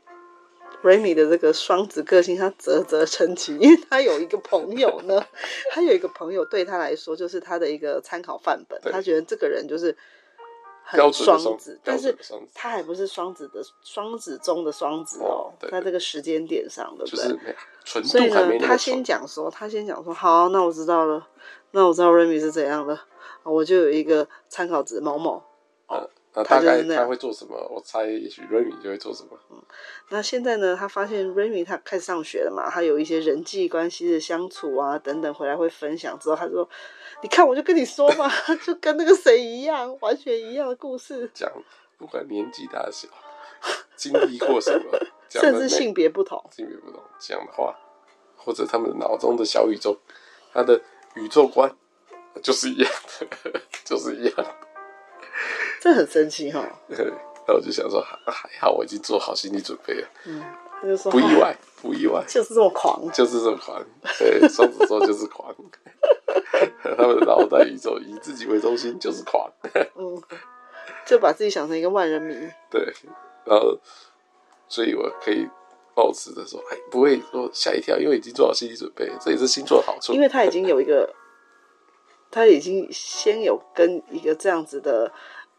[0.84, 5.26] Remy 的这个双子个性，他啧啧称奇，因为他有一个朋友呢，
[5.72, 9.96] 他有一个朋友对他来说就是他的一个参考范本，他觉得这个人就是
[10.84, 12.14] 很双子，但是
[12.54, 18.04] 他还不是双子的双子中的双子哦，在这个时间点上的，对不对？
[18.04, 21.26] 所以呢，他先讲说，他先讲说，好，那我知道了，
[21.72, 23.00] 那我知道 Remy 是怎样的，
[23.44, 25.42] 我就有一个参考值某某。
[26.36, 27.56] 那大概他会做什么？
[27.70, 29.30] 我猜也许 Remy 就会做什么。
[29.52, 29.62] 嗯，
[30.10, 30.76] 那现在呢？
[30.76, 32.70] 他发现 Remy 他开始上学了嘛？
[32.72, 36.18] 他有一些人际关系的相处啊等等，回来会分享。
[36.18, 36.68] 之后他说
[37.22, 38.28] ：“你看，我就跟你说嘛，
[38.66, 41.52] 就跟那个谁一样，完全一样的故事。”讲
[41.98, 43.08] 不管年纪大小，
[43.96, 47.78] 经历过什么，甚至性别不同，性别不同讲的话，
[48.36, 49.98] 或者他们脑中的小宇宙，
[50.52, 50.82] 他的
[51.16, 51.72] 宇宙观
[52.42, 52.92] 就是一样
[53.44, 54.56] 的， 就是一样。
[55.84, 56.98] 这很神奇哈、哦， 然
[57.48, 60.08] 后我就想说，还好我已经做好心理准备了。
[60.26, 60.42] 嗯，
[60.80, 63.84] 他就说不意外，不意外，就是这么狂，就是这么狂。
[64.18, 65.54] 对，双子座就是狂，
[66.98, 69.52] 他们的脑袋宇宙以自己为中心就是狂。
[70.00, 70.24] 嗯，
[71.06, 72.34] 就把自己想成一个万人迷。
[72.72, 72.82] 对，
[73.44, 73.78] 然后
[74.70, 75.46] 所以我可以
[75.94, 80.14] 抱持着说，哎，不会说吓一跳，因为已经做好心理准备，这也是星座的好处。
[80.14, 81.14] 因为他已经有一个，
[82.32, 85.12] 他已经先有跟一个这样子的。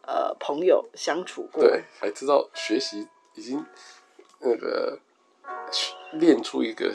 [0.07, 3.65] 呃，朋友相处过，对，还知道学习已经
[4.39, 4.99] 那个
[6.13, 6.93] 练出一个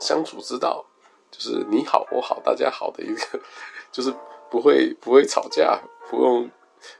[0.00, 0.84] 相处之道，
[1.30, 3.40] 就是你好我好大家好的一个，
[3.92, 4.12] 就是
[4.50, 6.50] 不会不会吵架，不用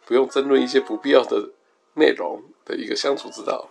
[0.07, 1.51] 不用争论一些不必要的
[1.95, 3.69] 内容的一个相处之道。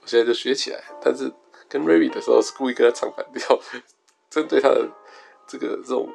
[0.00, 1.32] 我现在就学起来，但是
[1.68, 3.60] 跟 Remy 的时候是故意跟他唱反调，
[4.28, 4.88] 针对他的
[5.46, 6.08] 这个这种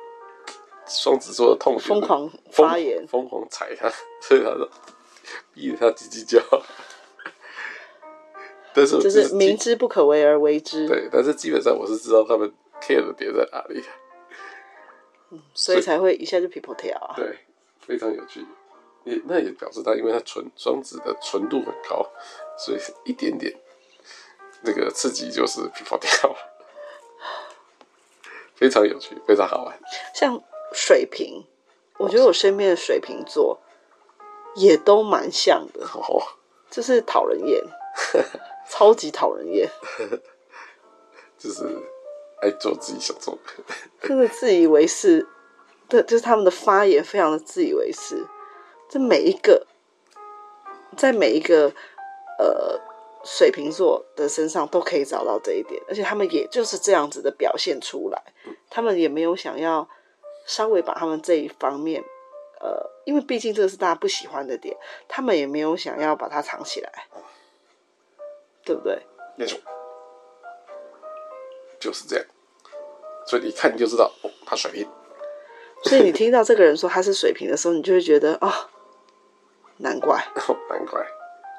[0.86, 4.70] 双子座的痛苦，疯狂发言，疯狂踩他，所以他说。
[5.54, 6.40] 逼着他叽叽叫，
[8.74, 10.88] 但是就是明知不可为而为之。
[10.88, 13.84] 对，但是基本上我是知道他们 care 的点在哪里。
[15.32, 17.16] 嗯，所以才会一下就 people 跳啊。
[17.16, 17.40] 对，
[17.80, 18.46] 非常有趣。
[19.04, 22.10] 也那也表示他，因为他纯双子的纯度很高，
[22.58, 23.54] 所以一点点
[24.62, 26.34] 那个刺激就是 people 跳，
[28.56, 29.78] 非常有趣，非常好玩。
[30.16, 30.42] 像
[30.72, 31.44] 水瓶，
[31.98, 33.60] 我觉得我身边的水瓶座
[34.56, 36.22] 也都蛮像的，哦，
[36.70, 37.62] 就是讨人厌，
[38.70, 39.70] 超级讨人厌，
[41.38, 41.64] 就是
[42.42, 43.64] 爱做自己想做的，
[44.08, 45.28] 真的自以为是，
[45.88, 48.26] 对，就是他们的发言非常的自以为是。
[48.90, 49.66] 这每一个，
[50.96, 51.74] 在每一个
[52.38, 52.80] 呃
[53.24, 58.22] 水瓶座的身上都可以找到这一点，而且他们也就是这样子的表现出来，
[58.70, 59.90] 他们也没有想要
[60.46, 62.04] 稍微把他们这一方面，
[62.64, 64.76] 呃，因为毕竟这个是大家不喜欢的点，
[65.08, 66.92] 他们也没有想要把它藏起来，
[68.64, 69.02] 对不对？
[69.36, 69.60] 没错，
[71.80, 72.26] 就是这样，
[73.28, 74.88] 所以你一看你就知道，哦，他水平。
[75.84, 78.48] 所以你听到这个人说他是水平的时候，你就会觉得啊。
[78.48, 78.70] 哦
[79.78, 80.24] 难怪，
[80.70, 81.02] 难怪，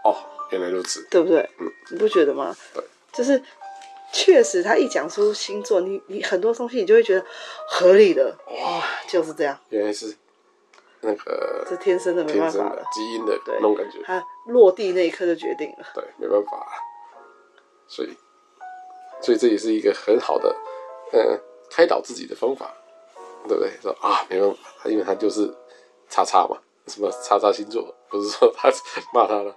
[0.04, 0.16] 哦，
[0.50, 1.50] 原来如此，对不对？
[1.58, 2.56] 嗯，你不觉得吗？
[2.72, 3.42] 对，就是
[4.12, 7.26] 确实，他一讲出星座，你你很多东西你就会觉得
[7.66, 9.58] 合理的，哇，就是这样。
[9.70, 10.16] 原来是
[11.04, 14.02] 那个，是天生的，没办法的，基因的那种感觉。
[14.04, 16.66] 他落地那一刻就决定了，对，没办法，
[17.86, 18.16] 所以，
[19.20, 20.54] 所以这也是一个很好的，
[21.12, 21.40] 嗯，
[21.70, 22.74] 开导自己的方法，
[23.46, 23.70] 对不对？
[23.80, 25.54] 说啊，没办法，因为他就是
[26.08, 26.58] 叉叉嘛。
[26.86, 27.94] 什么叉叉星座？
[28.10, 28.68] 不是说他
[29.14, 29.56] 骂他了？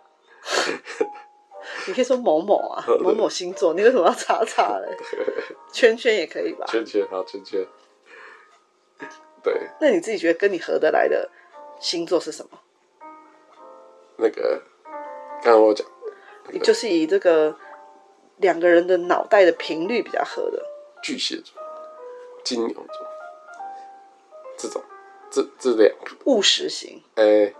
[1.85, 3.73] 你可以说某某啊， 某某星座。
[3.73, 4.97] 你为什么要叉叉嘞？
[5.73, 6.65] 圈圈也可以吧？
[6.65, 7.67] 圈圈好，圈圈。
[9.43, 9.69] 对。
[9.79, 11.29] 那你自己觉得跟你合得来的
[11.79, 12.59] 星座是什么？
[14.17, 14.61] 那个，
[15.43, 15.85] 刚刚我讲，
[16.51, 17.55] 你就是以这个
[18.37, 20.63] 两个人的脑袋的频率比较合的。
[21.01, 21.53] 巨蟹座、
[22.43, 23.07] 金牛座，
[24.57, 24.81] 这种。
[25.29, 27.55] 这这两个务实型，诶、欸，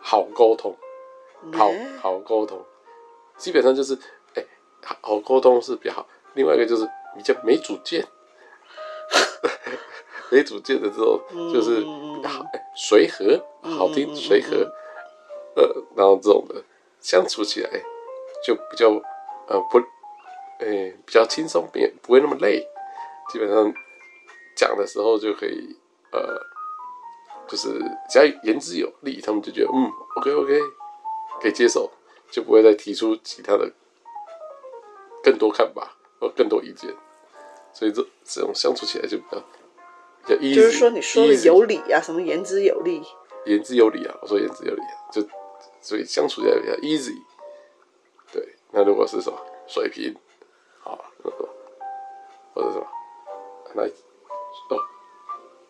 [0.00, 0.74] 好沟通，
[1.52, 2.64] 好好沟通，
[3.36, 3.94] 基本上就是，
[4.34, 4.46] 哎、欸，
[5.02, 6.08] 好沟通是比较好。
[6.32, 8.02] 另外一个就是比较没主见，
[10.34, 11.20] 没主见的这种
[11.52, 11.84] 就是
[12.26, 12.44] 好
[12.74, 14.68] 随和，好听随和，
[15.54, 16.60] 呃，然后这种的
[17.00, 17.70] 相处起来
[18.44, 18.90] 就比较
[19.46, 19.78] 呃不，
[20.58, 22.66] 哎、欸，比较轻松，也不会那么累。
[23.30, 23.72] 基本上
[24.56, 25.76] 讲的时候就可以
[26.10, 26.40] 呃。
[27.46, 27.68] 就是
[28.08, 30.58] 只要言之有理，他们就觉得嗯，OK OK，
[31.42, 31.90] 可以接受，
[32.30, 33.70] 就不会再提出其他的
[35.22, 36.90] 更多看法或更多意见，
[37.74, 39.38] 所以这这种相处起来就比较
[40.26, 43.02] 就是说你说的有理啊，什么言之有理，
[43.46, 45.22] 言之有理啊，我说言之有理啊，就
[45.80, 47.14] 所以相处起来比较 easy。
[48.32, 50.14] 对，那如果是什么水瓶，
[50.80, 51.04] 好，
[52.54, 52.86] 或者什么，
[53.74, 54.80] 那哦，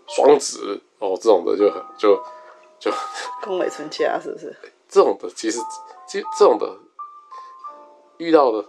[0.07, 0.81] 双子。
[1.01, 2.25] 哦，这种的就就
[2.79, 2.91] 就
[3.43, 4.57] 宫尾春家是不是？
[4.89, 5.61] 这种的其实，
[6.07, 6.79] 其实这种的
[8.17, 8.65] 遇到的，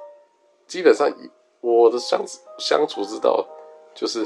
[0.68, 1.30] 基本上以
[1.62, 2.22] 我的相
[2.58, 3.48] 相处之道，
[3.94, 4.26] 就是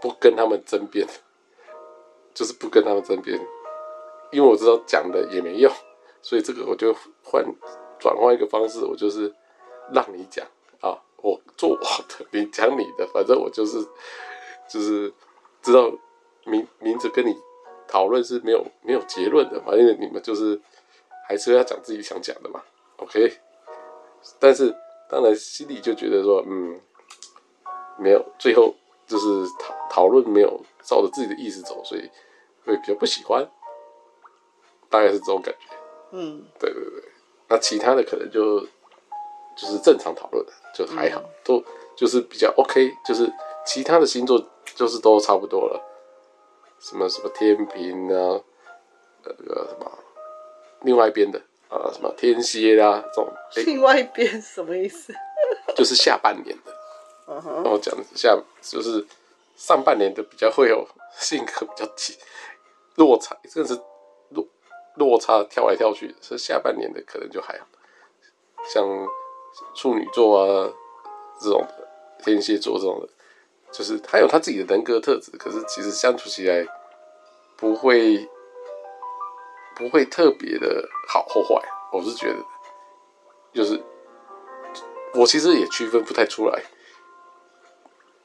[0.00, 1.06] 不跟他们争辩，
[2.34, 3.38] 就是不跟他们争辩，
[4.32, 5.72] 因为我知道讲的也没用，
[6.22, 7.44] 所以这个我就换
[7.98, 9.34] 转换一个方式，我就是
[9.92, 10.46] 让你讲
[10.80, 11.76] 啊，我做我
[12.08, 13.78] 的，你讲你的，反正我就是
[14.68, 15.12] 就是
[15.62, 15.90] 知道。
[16.46, 17.36] 明明着跟你
[17.86, 20.58] 讨论是没有没有结论的，反正你们就是
[21.28, 22.62] 还是要讲自己想讲的嘛
[22.96, 23.30] ，OK。
[24.38, 24.74] 但是
[25.06, 26.80] 当然心里就觉得说，嗯，
[27.98, 28.74] 没有最后
[29.10, 32.08] 就是讨讨论没有照着自己的意思走，所以
[32.64, 33.44] 会比较不喜欢，
[34.88, 35.76] 大概是这种感觉。
[36.12, 37.02] 嗯，对对对。
[37.48, 38.60] 那其他的可能就
[39.56, 41.64] 就是正常讨论，就还好，嗯、都
[41.96, 43.28] 就是比较 OK，就是
[43.66, 44.40] 其他的星座
[44.76, 45.82] 就是都差不多了。
[46.78, 48.40] 什么什么天平啊，
[49.24, 49.98] 那个什么，
[50.82, 53.28] 另外一边的啊，什么天蝎啦，这种。
[53.66, 55.12] 另外一边什么意思？
[55.74, 56.79] 就是下半年的。
[57.34, 59.06] 然后讲一下就是
[59.56, 62.18] 上半年的比较会有性格比较急，
[62.96, 63.80] 落差，真的是
[64.30, 64.46] 落
[64.96, 66.36] 落差跳来跳去是。
[66.36, 67.66] 下半年的可能就还好，
[68.68, 68.84] 像
[69.74, 70.72] 处女座啊
[71.40, 71.88] 这种的，
[72.24, 73.08] 天蝎座这种的。
[73.72, 76.66] 就是他有他自己的人格特质，可是其实相处起来
[77.56, 78.28] 不会
[79.76, 81.54] 不会特别的好或坏。
[81.92, 82.44] 我是觉得，
[83.52, 83.80] 就是
[85.14, 86.60] 我其实也区分不太出来，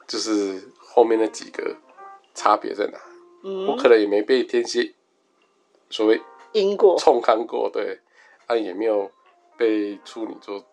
[0.06, 1.76] 就是后面那几个
[2.34, 2.98] 差别在哪？
[3.42, 4.94] 嗯，我可能也没被天蝎
[5.90, 6.20] 所谓
[6.52, 8.00] 阴过冲看过，对，
[8.46, 9.10] 但也没有
[9.56, 10.64] 被处女座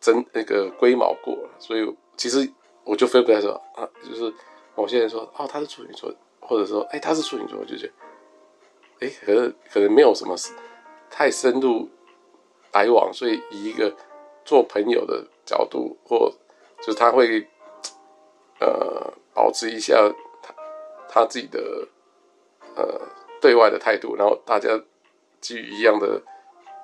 [0.00, 2.50] 真那个龟毛过，所以其实
[2.84, 4.32] 我就分不出来说啊，就是
[4.74, 7.92] 某些人说哦他是处女座，或者说哎他是处女座，我就觉得
[9.00, 10.36] 哎可能可能没有什么
[11.10, 11.88] 太深入
[12.72, 13.94] 来往，所以以一个
[14.44, 16.32] 做朋友的角度，或
[16.80, 17.46] 就是他会
[18.60, 19.94] 呃保持一下
[20.42, 20.54] 他
[21.08, 21.88] 他自己的
[22.76, 23.00] 呃
[23.40, 24.68] 对外的态度，然后大家
[25.40, 26.22] 基于一样的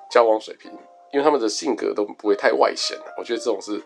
[0.09, 0.71] 交往水平。
[1.13, 3.81] 因为他们的性格都不会太外显，我觉得这种是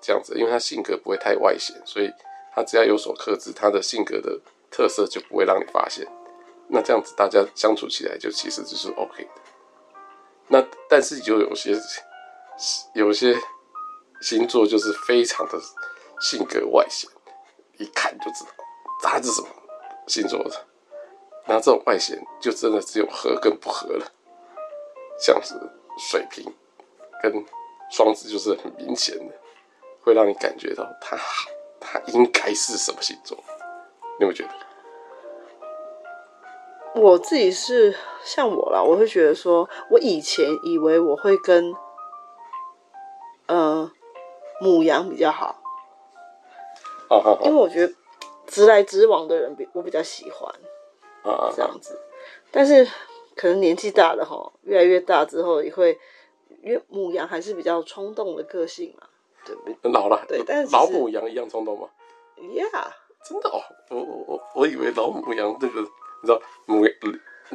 [0.00, 2.10] 这样子，因为他性格不会太外显，所以
[2.52, 6.04] 他只要有所克制，他的性格的特色就不会让你发现。
[6.66, 9.30] 那这样子大家相处起来就其实就是 OK 的。
[10.48, 11.72] 那但是就有些
[12.94, 13.32] 有些
[14.20, 15.60] 星座就是非常的
[16.20, 17.08] 性格外显，
[17.82, 18.50] 一看就知道
[19.02, 19.48] 他是什么
[20.06, 20.66] 星座的。
[21.46, 24.06] 那这种外显就真的只有合跟不合了，
[25.18, 25.54] 像是
[25.98, 26.54] 水瓶。
[27.22, 27.32] 跟
[27.88, 29.32] 双子就是很明显的，
[30.00, 33.38] 会让你感觉到他好，他应该是什么星座？
[34.18, 34.50] 你有没有觉得？
[37.00, 41.72] 我自己是像我啦，我会觉得说，我以前以为我会跟
[43.46, 43.88] 呃
[44.60, 45.61] 母羊比较好，
[47.20, 47.92] 好好好，因为我觉得
[48.46, 50.50] 直来直往的人比我比较喜欢，
[51.22, 51.98] 啊这样子。
[52.50, 52.86] 但是
[53.36, 55.98] 可能年纪大了哈，越来越大之后也会。
[56.62, 59.04] 因为母羊还是比较冲动的个性嘛，
[59.44, 59.90] 对不对？
[59.90, 61.88] 老了，对，但是老母羊一样冲动吗
[62.38, 62.70] ？Yeah，
[63.28, 66.94] 真的哦，我我我我以为老母羊这个，你知道母羊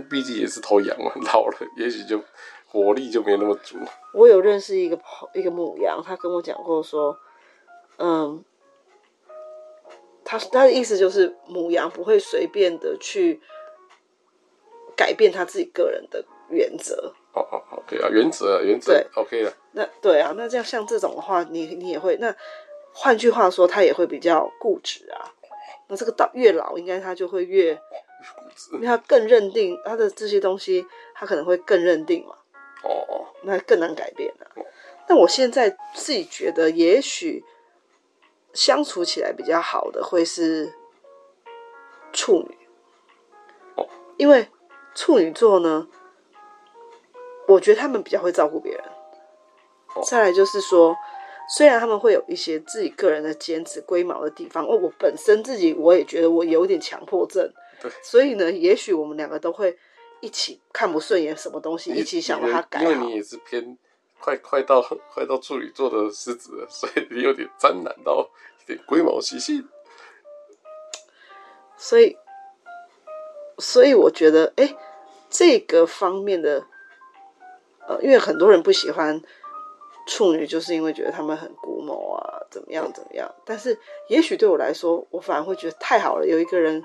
[0.10, 2.22] 毕竟也是头羊嘛， 老了也许就
[2.67, 3.78] 活力就没那么足。
[4.13, 7.17] 我有认识一个朋一个母羊，他跟我讲过说，
[8.00, 8.43] 嗯，
[10.28, 13.40] 他他的意思就是母羊不会随便的去
[14.94, 17.13] 改变他自己个人的原则。
[17.34, 19.54] 哦哦好，可以啊，原则原则 OK 了。
[19.72, 22.36] 那对啊，那这样像这种的话，你你也会那，
[22.92, 25.32] 换句话说，他也会比较固执啊。
[25.88, 27.82] 那这个到越老，应该他就会越固
[28.54, 30.86] 执，因为他更认定他的这些东西，
[31.16, 32.36] 他可能会更认定嘛。
[32.84, 34.66] 哦哦，那更难改变了。
[35.08, 37.46] 那我现在自己觉得，也许
[38.54, 40.74] 相处起来比较好的会是
[42.12, 42.58] 处女。
[43.76, 44.50] 哦，因为
[44.96, 45.88] 处女座呢。
[47.50, 48.84] 我觉得他们比较会照顾别人。
[50.06, 50.94] 再来就是说，
[51.56, 57.50] 虽然他们会有一些自己个人的坚持、龟毛的地方，哦，我本身自己我也觉得我有点强迫症。
[57.82, 57.90] 对。
[58.04, 59.78] 所以呢，也许我们两个都会
[60.20, 62.92] 一起看不顺眼什么东西，一起想把它改好。
[62.92, 63.78] 因为你也是偏
[64.20, 68.30] 快快到快到处女座的狮子，所以你有点沾染到
[68.62, 69.68] 一点龟毛习性。
[71.78, 72.18] 所以，
[73.58, 74.76] 所以我觉得，哎，
[75.30, 76.66] 这个方面的。
[77.90, 79.22] 呃，因为很多人不喜欢
[80.06, 83.34] 处女，就是因为觉得他们很龟毛啊，怎么样怎么样。
[83.46, 86.84] 但是，也许对我来说，我反而会觉得太好了，有一个人，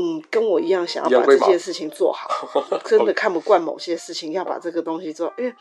[0.00, 2.48] 嗯，跟我一样想要把这件事情做好，
[2.86, 5.32] 真的看不惯某些事情，要把这个东西做。
[5.36, 5.52] 因为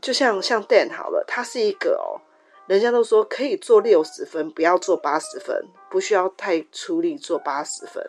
[0.00, 2.20] 就像像 Dan 好了，他是一个哦。
[2.66, 8.00] 人家都说可以做六十分，不要做八十分，不需要太出力做八十分。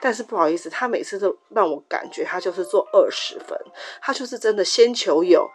[0.00, 3.56] 但是不好意思，他每次都让我感觉他就是做二十分，
[4.02, 5.48] 他就是真的先求有，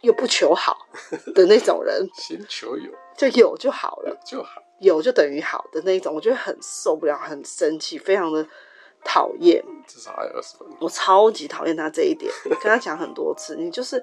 [0.00, 0.76] 又不求好
[1.36, 2.04] 的那种人。
[2.18, 8.44] 先求有，就有就好了，有就好，有就等于好的那一种，我觉得很受不了，很生气，非常的
[9.04, 9.64] 讨厌。
[9.86, 12.32] 至少还有二十分，我超级讨厌他这一点，
[12.62, 14.02] 跟他讲很多次，你就是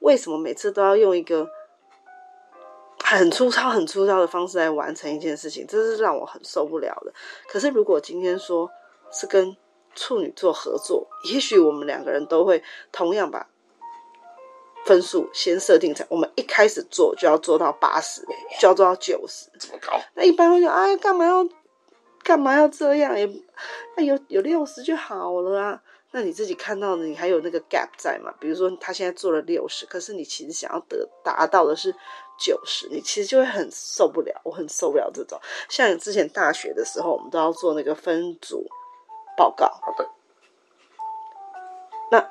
[0.00, 1.48] 为什么每次都要用一个。
[3.00, 7.14] 很粗糙、很粗糙的方式来完成一件事情，这是让我很受不了的。
[7.48, 8.70] 可是，如果今天说
[9.10, 9.56] 是跟
[9.94, 13.48] 处女座合作，也许我们两个人都会同样把
[14.84, 18.20] 分数先设定成，我们一开始做就要做到八十，
[18.60, 19.48] 就要做到九十。
[19.58, 19.98] 这么高？
[20.12, 21.48] 那一般会说，哎，干嘛要
[22.28, 23.18] 干嘛要这样？
[23.18, 23.26] 也
[23.96, 25.82] 那有有六十就好了啊。
[26.10, 28.32] 那你自己看到的，你还有那个 gap 在嘛？
[28.38, 31.94] 比如说他现在做了六十，可是你其实想要得达到的是。
[32.40, 35.36] 九十，你其实就会很受不了，我很受不了这种。
[35.68, 38.64] 像之前大学的时候，我们都要做那个分组
[39.36, 39.66] 报告。
[39.66, 40.08] 好的。
[42.12, 42.30] 那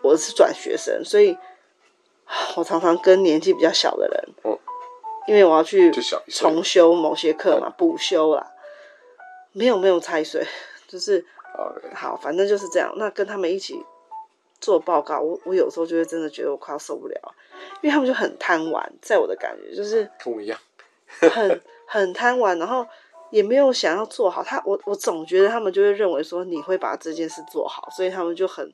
[0.00, 1.36] 我是转学生，所以
[2.56, 4.58] 我常常跟年纪比较小的人，嗯，
[5.26, 5.92] 因为我要去
[6.28, 8.54] 重修某些课嘛，补修啦。
[9.58, 10.46] 没有没有拆水，
[10.86, 11.24] 就是
[11.92, 12.92] 好，反正就是这样。
[12.96, 13.84] 那跟他们一起
[14.60, 17.34] 做报告，我我有时候就会真的觉得我快要受不了。
[17.82, 20.56] 因为他们就很贪玩，在我的感觉就是跟我一样，
[21.32, 22.86] 很 很贪玩，然后
[23.30, 24.44] 也没有想要做好。
[24.44, 28.72] 他我我总觉得他们就会认为说你会把这件事做好，所以他们就很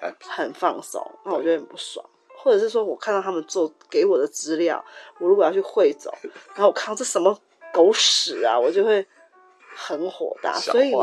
[0.00, 2.04] 很很放松，那我觉得很不爽。
[2.38, 4.84] 或者是说我看到他们做给我的资料，
[5.18, 6.12] 我如果要去汇总，
[6.54, 7.36] 然后我看到这什么
[7.72, 9.06] 狗屎啊，我就会
[9.76, 10.58] 很火大。
[10.58, 10.96] 所以呢，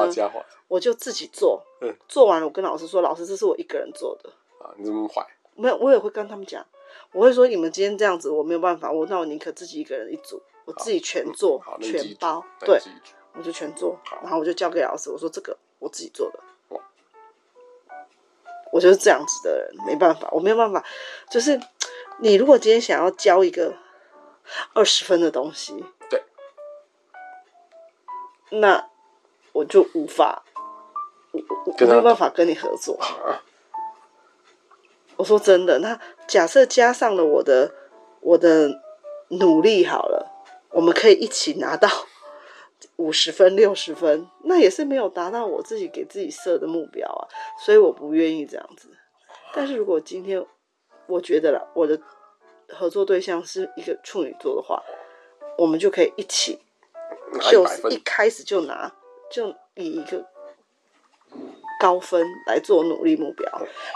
[0.67, 5.25] 我就自己做，嗯、做完了我跟老师说，老师这是我一个人做的啊，你这么坏？
[5.55, 6.65] 没有，我也会跟他们讲，
[7.11, 12.81] 我会说你们今天这样子我没有办法，我那我宁可自己一个人一组，我自己全做，嗯、全包，对，
[13.33, 16.39] 我就全做，然后我就交给老师，我说这个我自己做的。
[18.71, 20.83] 我就是这样子的人，没办法，我没有办法。
[21.29, 21.61] 就是
[22.17, 23.71] 你如果今天想要教一个
[24.73, 26.02] 二十分的东西，对，
[28.59, 28.89] 那
[29.51, 30.43] 我就无法，
[31.31, 32.99] 我我没有办法跟你合作。
[35.15, 37.73] 我说真的，那假设加上了我的
[38.21, 38.81] 我的
[39.29, 40.31] 努力好了，
[40.71, 41.89] 我们可以一起拿到。
[42.97, 47.27] 五十分、六十分，那也是没有达到我自己给自己设的目标啊，
[47.57, 48.89] 所以我不愿意这样子。
[49.53, 50.45] 但是如果今天
[51.07, 51.99] 我觉得了我的
[52.69, 54.83] 合作对象是一个处女座的话，
[55.57, 56.59] 我们就可以一起，
[57.39, 58.91] 就是一开始就拿，
[59.31, 60.25] 就以一个
[61.79, 63.49] 高分来做努力目标，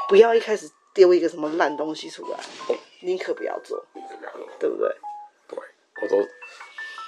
[0.09, 2.39] 不要一开始丢一个什么烂东西出来，
[3.01, 3.85] 宁可不要做，
[4.59, 4.95] 对不对？
[5.47, 5.59] 对，
[6.01, 6.17] 我都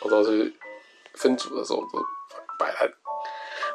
[0.05, 0.53] 我都是。
[1.15, 1.99] 分组的时候都
[2.57, 2.89] 摆烂，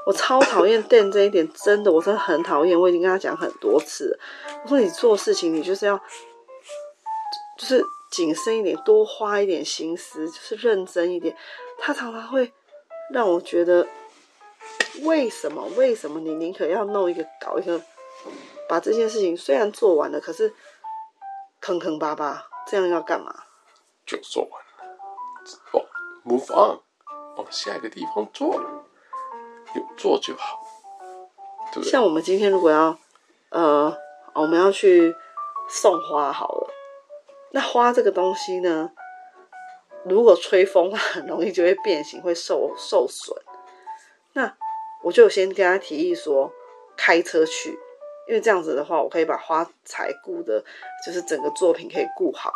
[0.07, 2.80] 我超讨厌 Dan 这一点，真的，我真的很讨厌。
[2.80, 4.18] 我已经跟他讲很多次，
[4.62, 6.00] 我说你做事情你就是要，
[7.59, 11.36] 就是谨慎一点，多花一点心思，就是认真一点。
[11.87, 12.51] 他常常会
[13.11, 13.87] 让我觉得，
[15.03, 15.66] 为什么？
[15.76, 17.78] 为什么你宁可要弄一个搞一个，
[18.66, 20.55] 把这件事情虽然做完了，可是
[21.61, 23.45] 坑坑巴巴，这样要干嘛？
[24.07, 24.97] 就做完了，
[25.72, 25.85] 哦
[26.24, 26.80] ，move on。
[27.37, 28.55] 往下一个地方做，
[29.74, 30.64] 有做就好，
[31.70, 31.91] 对不对？
[31.91, 32.97] 像我们今天如果要，
[33.51, 33.95] 呃，
[34.32, 35.14] 我们要去
[35.68, 36.70] 送花好了，
[37.51, 38.93] 那花这个东西呢，
[40.05, 43.36] 如果吹风，它很容易就会变形， 会受受损。
[44.34, 44.57] 那
[45.02, 46.52] 我就先跟他提议说，
[46.96, 47.78] 开车去，
[48.28, 50.64] 因为这样子的话，我可以把花材顾的，
[51.05, 52.52] 就是整个作品可以顾好。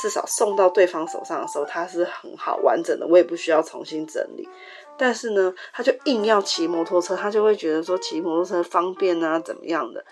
[0.00, 4.48] 至少送到对方手上的时候，它是很好完整的，我也不需要重新整理。
[4.96, 10.04] 但是呢，他就硬要骑摩托车，他就会觉得说骑摩托车方便啊，怎么样的？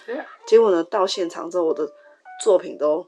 [0.44, 1.88] 结果呢，到现场之后，我的
[2.42, 3.06] 作品都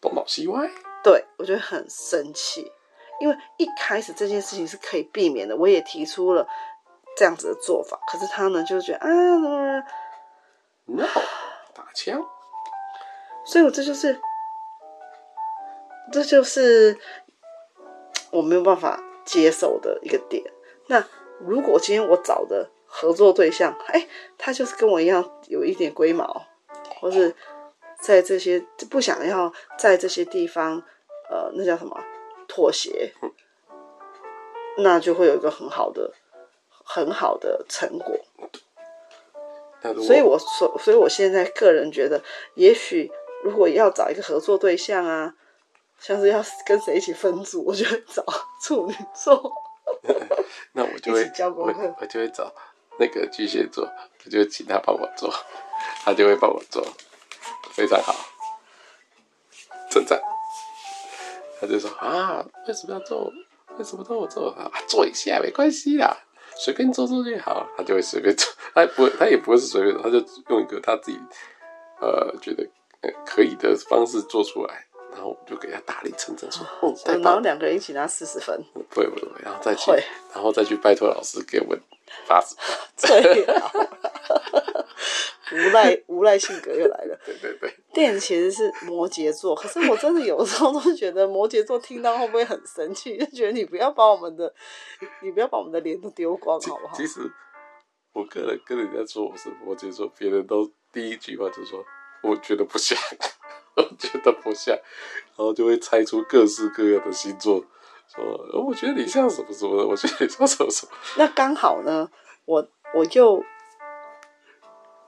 [0.00, 0.70] 东倒西歪。
[1.02, 2.70] 对，我觉得很生气，
[3.20, 6.46] 因为一开始这件事情是可以避免的，我也提出了
[7.16, 9.08] 这样子的做法，可是他呢，就觉得啊
[10.86, 11.06] ，no，
[11.74, 12.24] 打枪。
[13.44, 14.20] 所以我这就是。
[16.12, 16.98] 这就是
[18.32, 20.42] 我没有办法接受的一个点。
[20.88, 21.04] 那
[21.38, 26.46] 如果今天我找的合作对象，哎，他就是跟我一样有一点龟毛，
[26.98, 27.36] 或是
[28.00, 30.82] 在这些不想要在这些地方，
[31.30, 31.98] 呃，那叫什么
[32.48, 33.12] 妥协，
[34.78, 36.12] 那就会有一个很好的、
[36.84, 38.18] 很好的成果。
[40.02, 42.22] 所以我所，所以我现在个人觉得，
[42.54, 43.10] 也许
[43.42, 45.34] 如果要找一个合作对象啊。
[46.02, 48.24] 像是要跟谁一起分组，我就会找
[48.62, 49.52] 处女座。
[50.72, 52.50] 那我就会交功课，我就会找
[52.98, 53.84] 那个巨蟹座，
[54.24, 55.30] 我就会请他帮我做，
[56.02, 56.82] 他就会帮我做，
[57.70, 58.14] 非常好，
[59.90, 60.20] 称赞。
[61.60, 63.32] 他就说啊，为什么要做？
[63.78, 64.70] 为什么都我做啊？
[64.88, 66.16] 做一下没关系啦，
[66.56, 67.66] 随便做做就好。
[67.76, 70.18] 他就会随便做， 他也不会，他也不会是随便做，他就
[70.48, 71.18] 用一个他自己
[72.00, 72.66] 呃觉得
[73.24, 74.86] 可以的方式做出来。
[75.12, 79.90] 然后我就给他大力称赞说：“哦，然后两个人一起拿四十分，不会不会，然后再去，
[80.32, 81.78] 然后再去拜托老师给我们
[82.28, 82.54] 八十
[82.96, 83.20] 分。
[83.34, 83.72] 最好”
[85.52, 87.18] 无赖 无赖性格又来了。
[87.24, 93.16] 对对对，电其实是摩羯座，可是我真的有时候都觉得摩羯座听到会不会很生气？
[93.18, 94.52] 就觉得你不要把我们的，
[95.22, 96.96] 你不要把我们的脸都丢光，好不好？
[96.96, 97.20] 其实
[98.12, 101.84] 我个人跟人家说我是摩羯座，别人都第一句话就说
[102.22, 102.98] ：“我觉得不像。
[103.76, 107.64] ”我觉得不像，然后就会猜出各式各样的星座，
[108.12, 108.22] 说
[108.66, 110.92] 我觉得你像什么什么的，我觉得你像什么什么。
[111.16, 112.10] 那刚好呢，
[112.44, 113.42] 我我就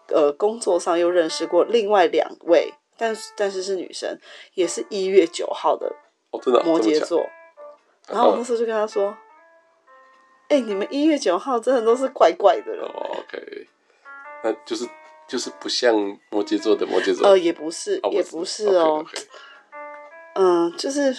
[0.08, 4.18] 呃工作上又认识过另外两位，但是但是是女生，
[4.54, 5.94] 也是一月九号的
[6.30, 7.26] 哦，真的摩羯座。
[8.08, 9.16] 然后我那时候就跟他说
[10.48, 12.84] ：“哎、你们一月九号真的都是怪怪的人。
[12.84, 13.66] 哦” OK，
[14.44, 14.88] 那就是。
[15.28, 15.94] 就是不像
[16.28, 19.02] 摩羯座的摩羯座，呃，也不是，哦、也不是哦。
[20.34, 21.16] 嗯、呃，就是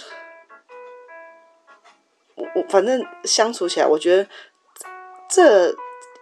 [2.35, 4.27] 我我反正相处起来，我觉得
[5.27, 5.73] 这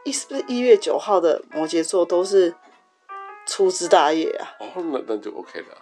[0.03, 2.53] 一是不是一月九号的摩羯座都是
[3.45, 4.55] 粗枝大叶啊？
[4.59, 5.77] 哦，那那就 OK 了。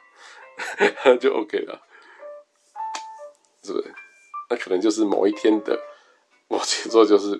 [1.22, 1.82] 就 OK 了，
[3.64, 3.94] 是不是？
[4.50, 5.80] 那可能就是某一天的
[6.50, 7.40] 摩羯座，就是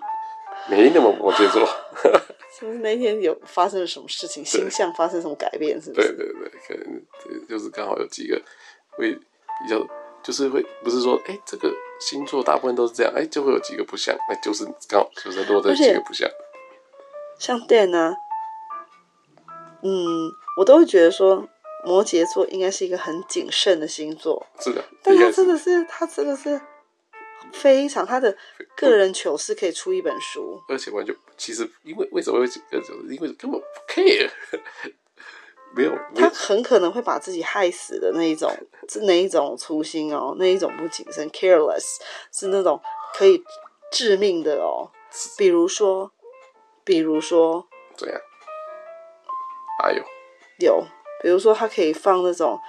[0.70, 1.68] 没那么摩羯座。
[2.58, 5.82] 是不是那天有发生了什么事情，星象发生什么改变？
[5.82, 6.14] 是不是？
[6.14, 8.42] 对对对，可能就是刚好有几个
[8.92, 9.86] 会比较，
[10.24, 16.30] 就是会不是说，哎、欸，这个星座大部分都是这样，哎、欸，就会有几个不像，哎、欸，就是刚好就是落在几个不像。
[17.40, 18.14] 像 Dan 呢，
[19.82, 21.48] 嗯，我都会觉得说
[21.86, 24.46] 摩羯座应该是一个很谨慎的星座。
[24.60, 26.62] 是的，但他真的是，他真的是。
[27.52, 28.38] 非常，他的
[28.76, 32.78] 个人糗事可以出一本书，而且完全其实因为为什么会这个，
[33.10, 34.30] 因为根本不 care，
[35.74, 38.56] 没有，没有他很可能会把自己害死的那一种，
[38.88, 41.98] 是哪一种粗心哦，那一种不谨慎，careless
[42.32, 42.80] 是那种
[43.16, 43.42] 可以
[43.92, 44.92] 致命的哦，
[45.36, 46.12] 比如说，
[46.90, 48.20] 比如说，怎样？
[49.80, 50.04] 还有，
[50.58, 50.84] 有，
[51.22, 52.60] 比如说他可以放那种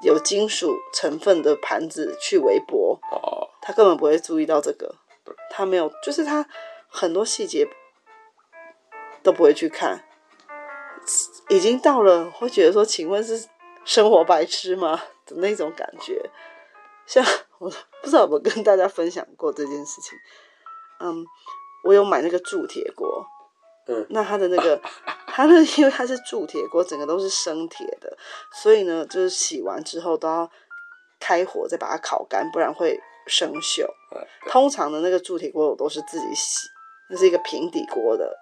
[0.00, 3.50] 有金属成分的盘子去围脖哦。
[3.60, 4.94] 他根本不会注意到这个，
[5.50, 6.46] 他没有，就是他
[6.86, 7.68] 很多细节
[9.24, 10.04] 都不会去看，
[11.48, 13.48] 已经到了会觉得说，请问是
[13.84, 16.30] 生活白痴吗的那种感觉？
[17.06, 17.24] 像
[17.58, 20.16] 我不知道有没有跟大家分享过这件事情。
[21.00, 21.26] 嗯，
[21.82, 23.26] 我有买那个铸铁锅，
[23.88, 24.80] 嗯，那它的那个，
[25.26, 28.16] 它那因为它是铸铁锅，整个都是生铁的，
[28.52, 30.48] 所以呢，就是洗完之后都要
[31.18, 33.00] 开火再把它烤干，不然会。
[33.30, 33.86] 生锈，
[34.46, 36.66] 通常的那个铸铁锅我都是自己洗，
[37.10, 38.34] 那是一个平底锅的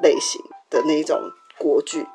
[0.00, 1.20] 类型的那一种
[1.58, 2.06] 锅具，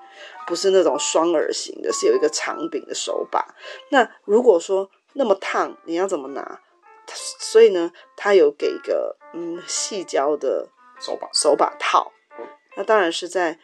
[0.47, 3.45] 不是那种双耳型的，是有一个长柄的手把。
[3.89, 6.61] 那如果说那么烫，你要怎么拿？
[7.41, 12.11] 所以呢，它有给一个嗯细胶的手把手把套。
[12.75, 13.59] 那当然是在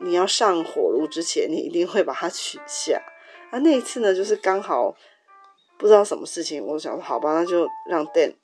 [0.00, 3.02] 你要上火炉之前，你一定会把它取下。
[3.50, 4.94] 啊，那一次呢，就是刚好。
[5.78, 8.36] 不知道什么事情，我想说好吧，那就让 Dan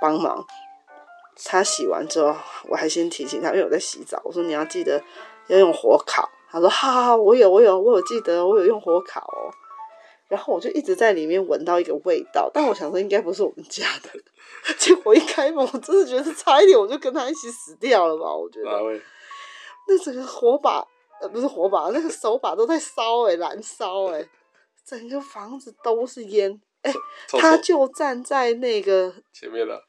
[0.00, 0.42] 帮忙。
[1.44, 2.34] 他洗完之后，
[2.70, 4.18] 我还先提醒他，因为我在洗澡。
[4.24, 5.02] 我说你要记得
[5.48, 6.30] 要用火烤。
[6.50, 9.52] 他说好好好，我有我有我有记得，我有用火烤哦。
[10.28, 14.10] 然后我就一直在里面闻到一个味道，但我想说应该不是我们家的。
[14.78, 18.34] 结果一开门，我真的觉得差一点我就跟他一起死掉了吧？
[18.34, 18.70] 我觉得。
[19.88, 20.86] 那整个火把
[21.20, 24.28] 呃不是火把，那个手把都在烧哎、欸，燃烧哎、欸，
[24.84, 26.60] 整个房子都是烟。
[26.82, 26.98] 哎、欸，
[27.38, 29.82] 他就站在那个前面了，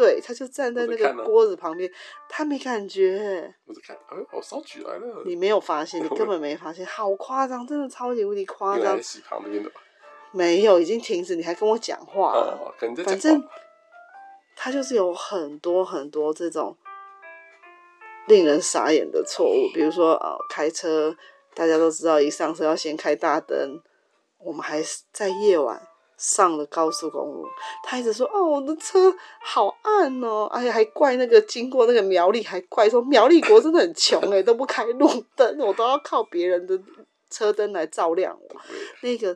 [0.00, 1.90] 对，他就站在那个锅子旁边，
[2.26, 3.54] 他没感觉。
[3.66, 5.22] 我在看，哎，我烧起来了。
[5.26, 8.98] 你没有发现， 你根本没发现，好夸张，真的超级无敌夸张。
[9.02, 9.70] 洗旁边的，
[10.30, 12.32] 没有，已经停止，你还跟我讲话。
[12.78, 13.46] 反正
[14.56, 16.74] 他就是有很多很多这种
[18.26, 21.14] 令人傻眼的错误，比如说啊、呃，开车
[21.52, 23.82] 大家都知道，一上车要先开大灯，
[24.38, 25.86] 我们还是在夜晚。
[26.20, 27.48] 上了高速公路，
[27.82, 29.12] 他一直说：“哦，我的车
[29.42, 36.78] 好暗哦！”而且还怪那个经过那个苗栗，还怪说苗栗国真的很穷诶，都不开路灯，我都要靠别人的
[37.30, 38.60] 车灯来照亮我。
[39.00, 39.34] 那个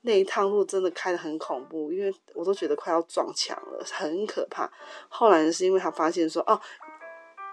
[0.00, 4.68] 那一趟路真的开的很恐怖，因为我都觉得快要撞墙了，很可怕。
[5.08, 6.60] 后来是因为他发现说：“哦，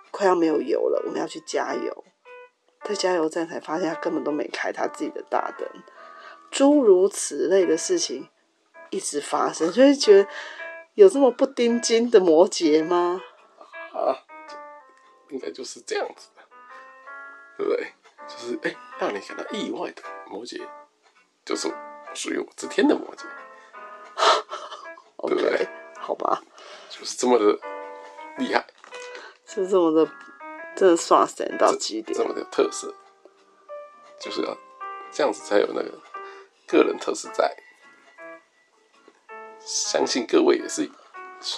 [0.10, 2.04] 快要没有油了，我们要去加油。”
[2.84, 5.66] 在加油站才发现他根本都没开他自己的大灯，
[6.50, 8.28] 诸如此类的事情。
[8.94, 10.30] 一直发生，就会觉得
[10.94, 13.20] 有这么不丁金的摩羯吗？
[13.92, 14.14] 啊，
[15.30, 16.44] 应该就是这样子的，
[17.58, 17.94] 对不对？
[18.28, 20.62] 就是哎、欸，让你感到意外的摩羯，
[21.44, 21.68] 就是
[22.14, 23.24] 属于我这天的摩羯，
[25.28, 25.68] 对不对？
[25.98, 26.42] 好吧，
[26.90, 27.60] 就是这么的
[28.38, 28.64] 厉害，
[29.46, 30.12] 是这么的，
[30.76, 32.94] 真的刷神到极点，这么的特色，
[34.20, 34.56] 就是要
[35.12, 36.00] 这样子才有那个
[36.68, 37.56] 个人特色在。
[39.66, 40.84] 相信各位也是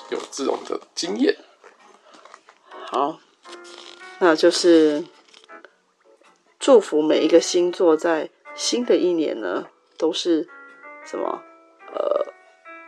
[0.10, 1.36] 有这种的经验。
[2.88, 3.20] 好，
[4.20, 5.04] 那就是
[6.60, 10.48] 祝福每一个星座在新的一年呢，都是
[11.04, 11.44] 什么
[11.94, 12.34] 呃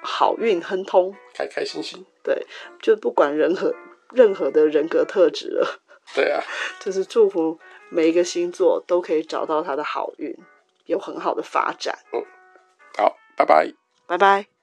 [0.02, 2.06] 好运亨通，开开心心。
[2.24, 2.46] 对，
[2.82, 3.74] 就不管任何
[4.12, 5.82] 任何的人格特质了。
[6.14, 6.42] 对啊，
[6.80, 7.60] 就是祝福
[7.90, 10.38] 每一个星座都可以找到他的好运，
[10.86, 11.98] 有很好的发展。
[12.14, 12.24] 嗯，
[12.98, 13.74] 好，拜拜，
[14.06, 14.57] 拜拜。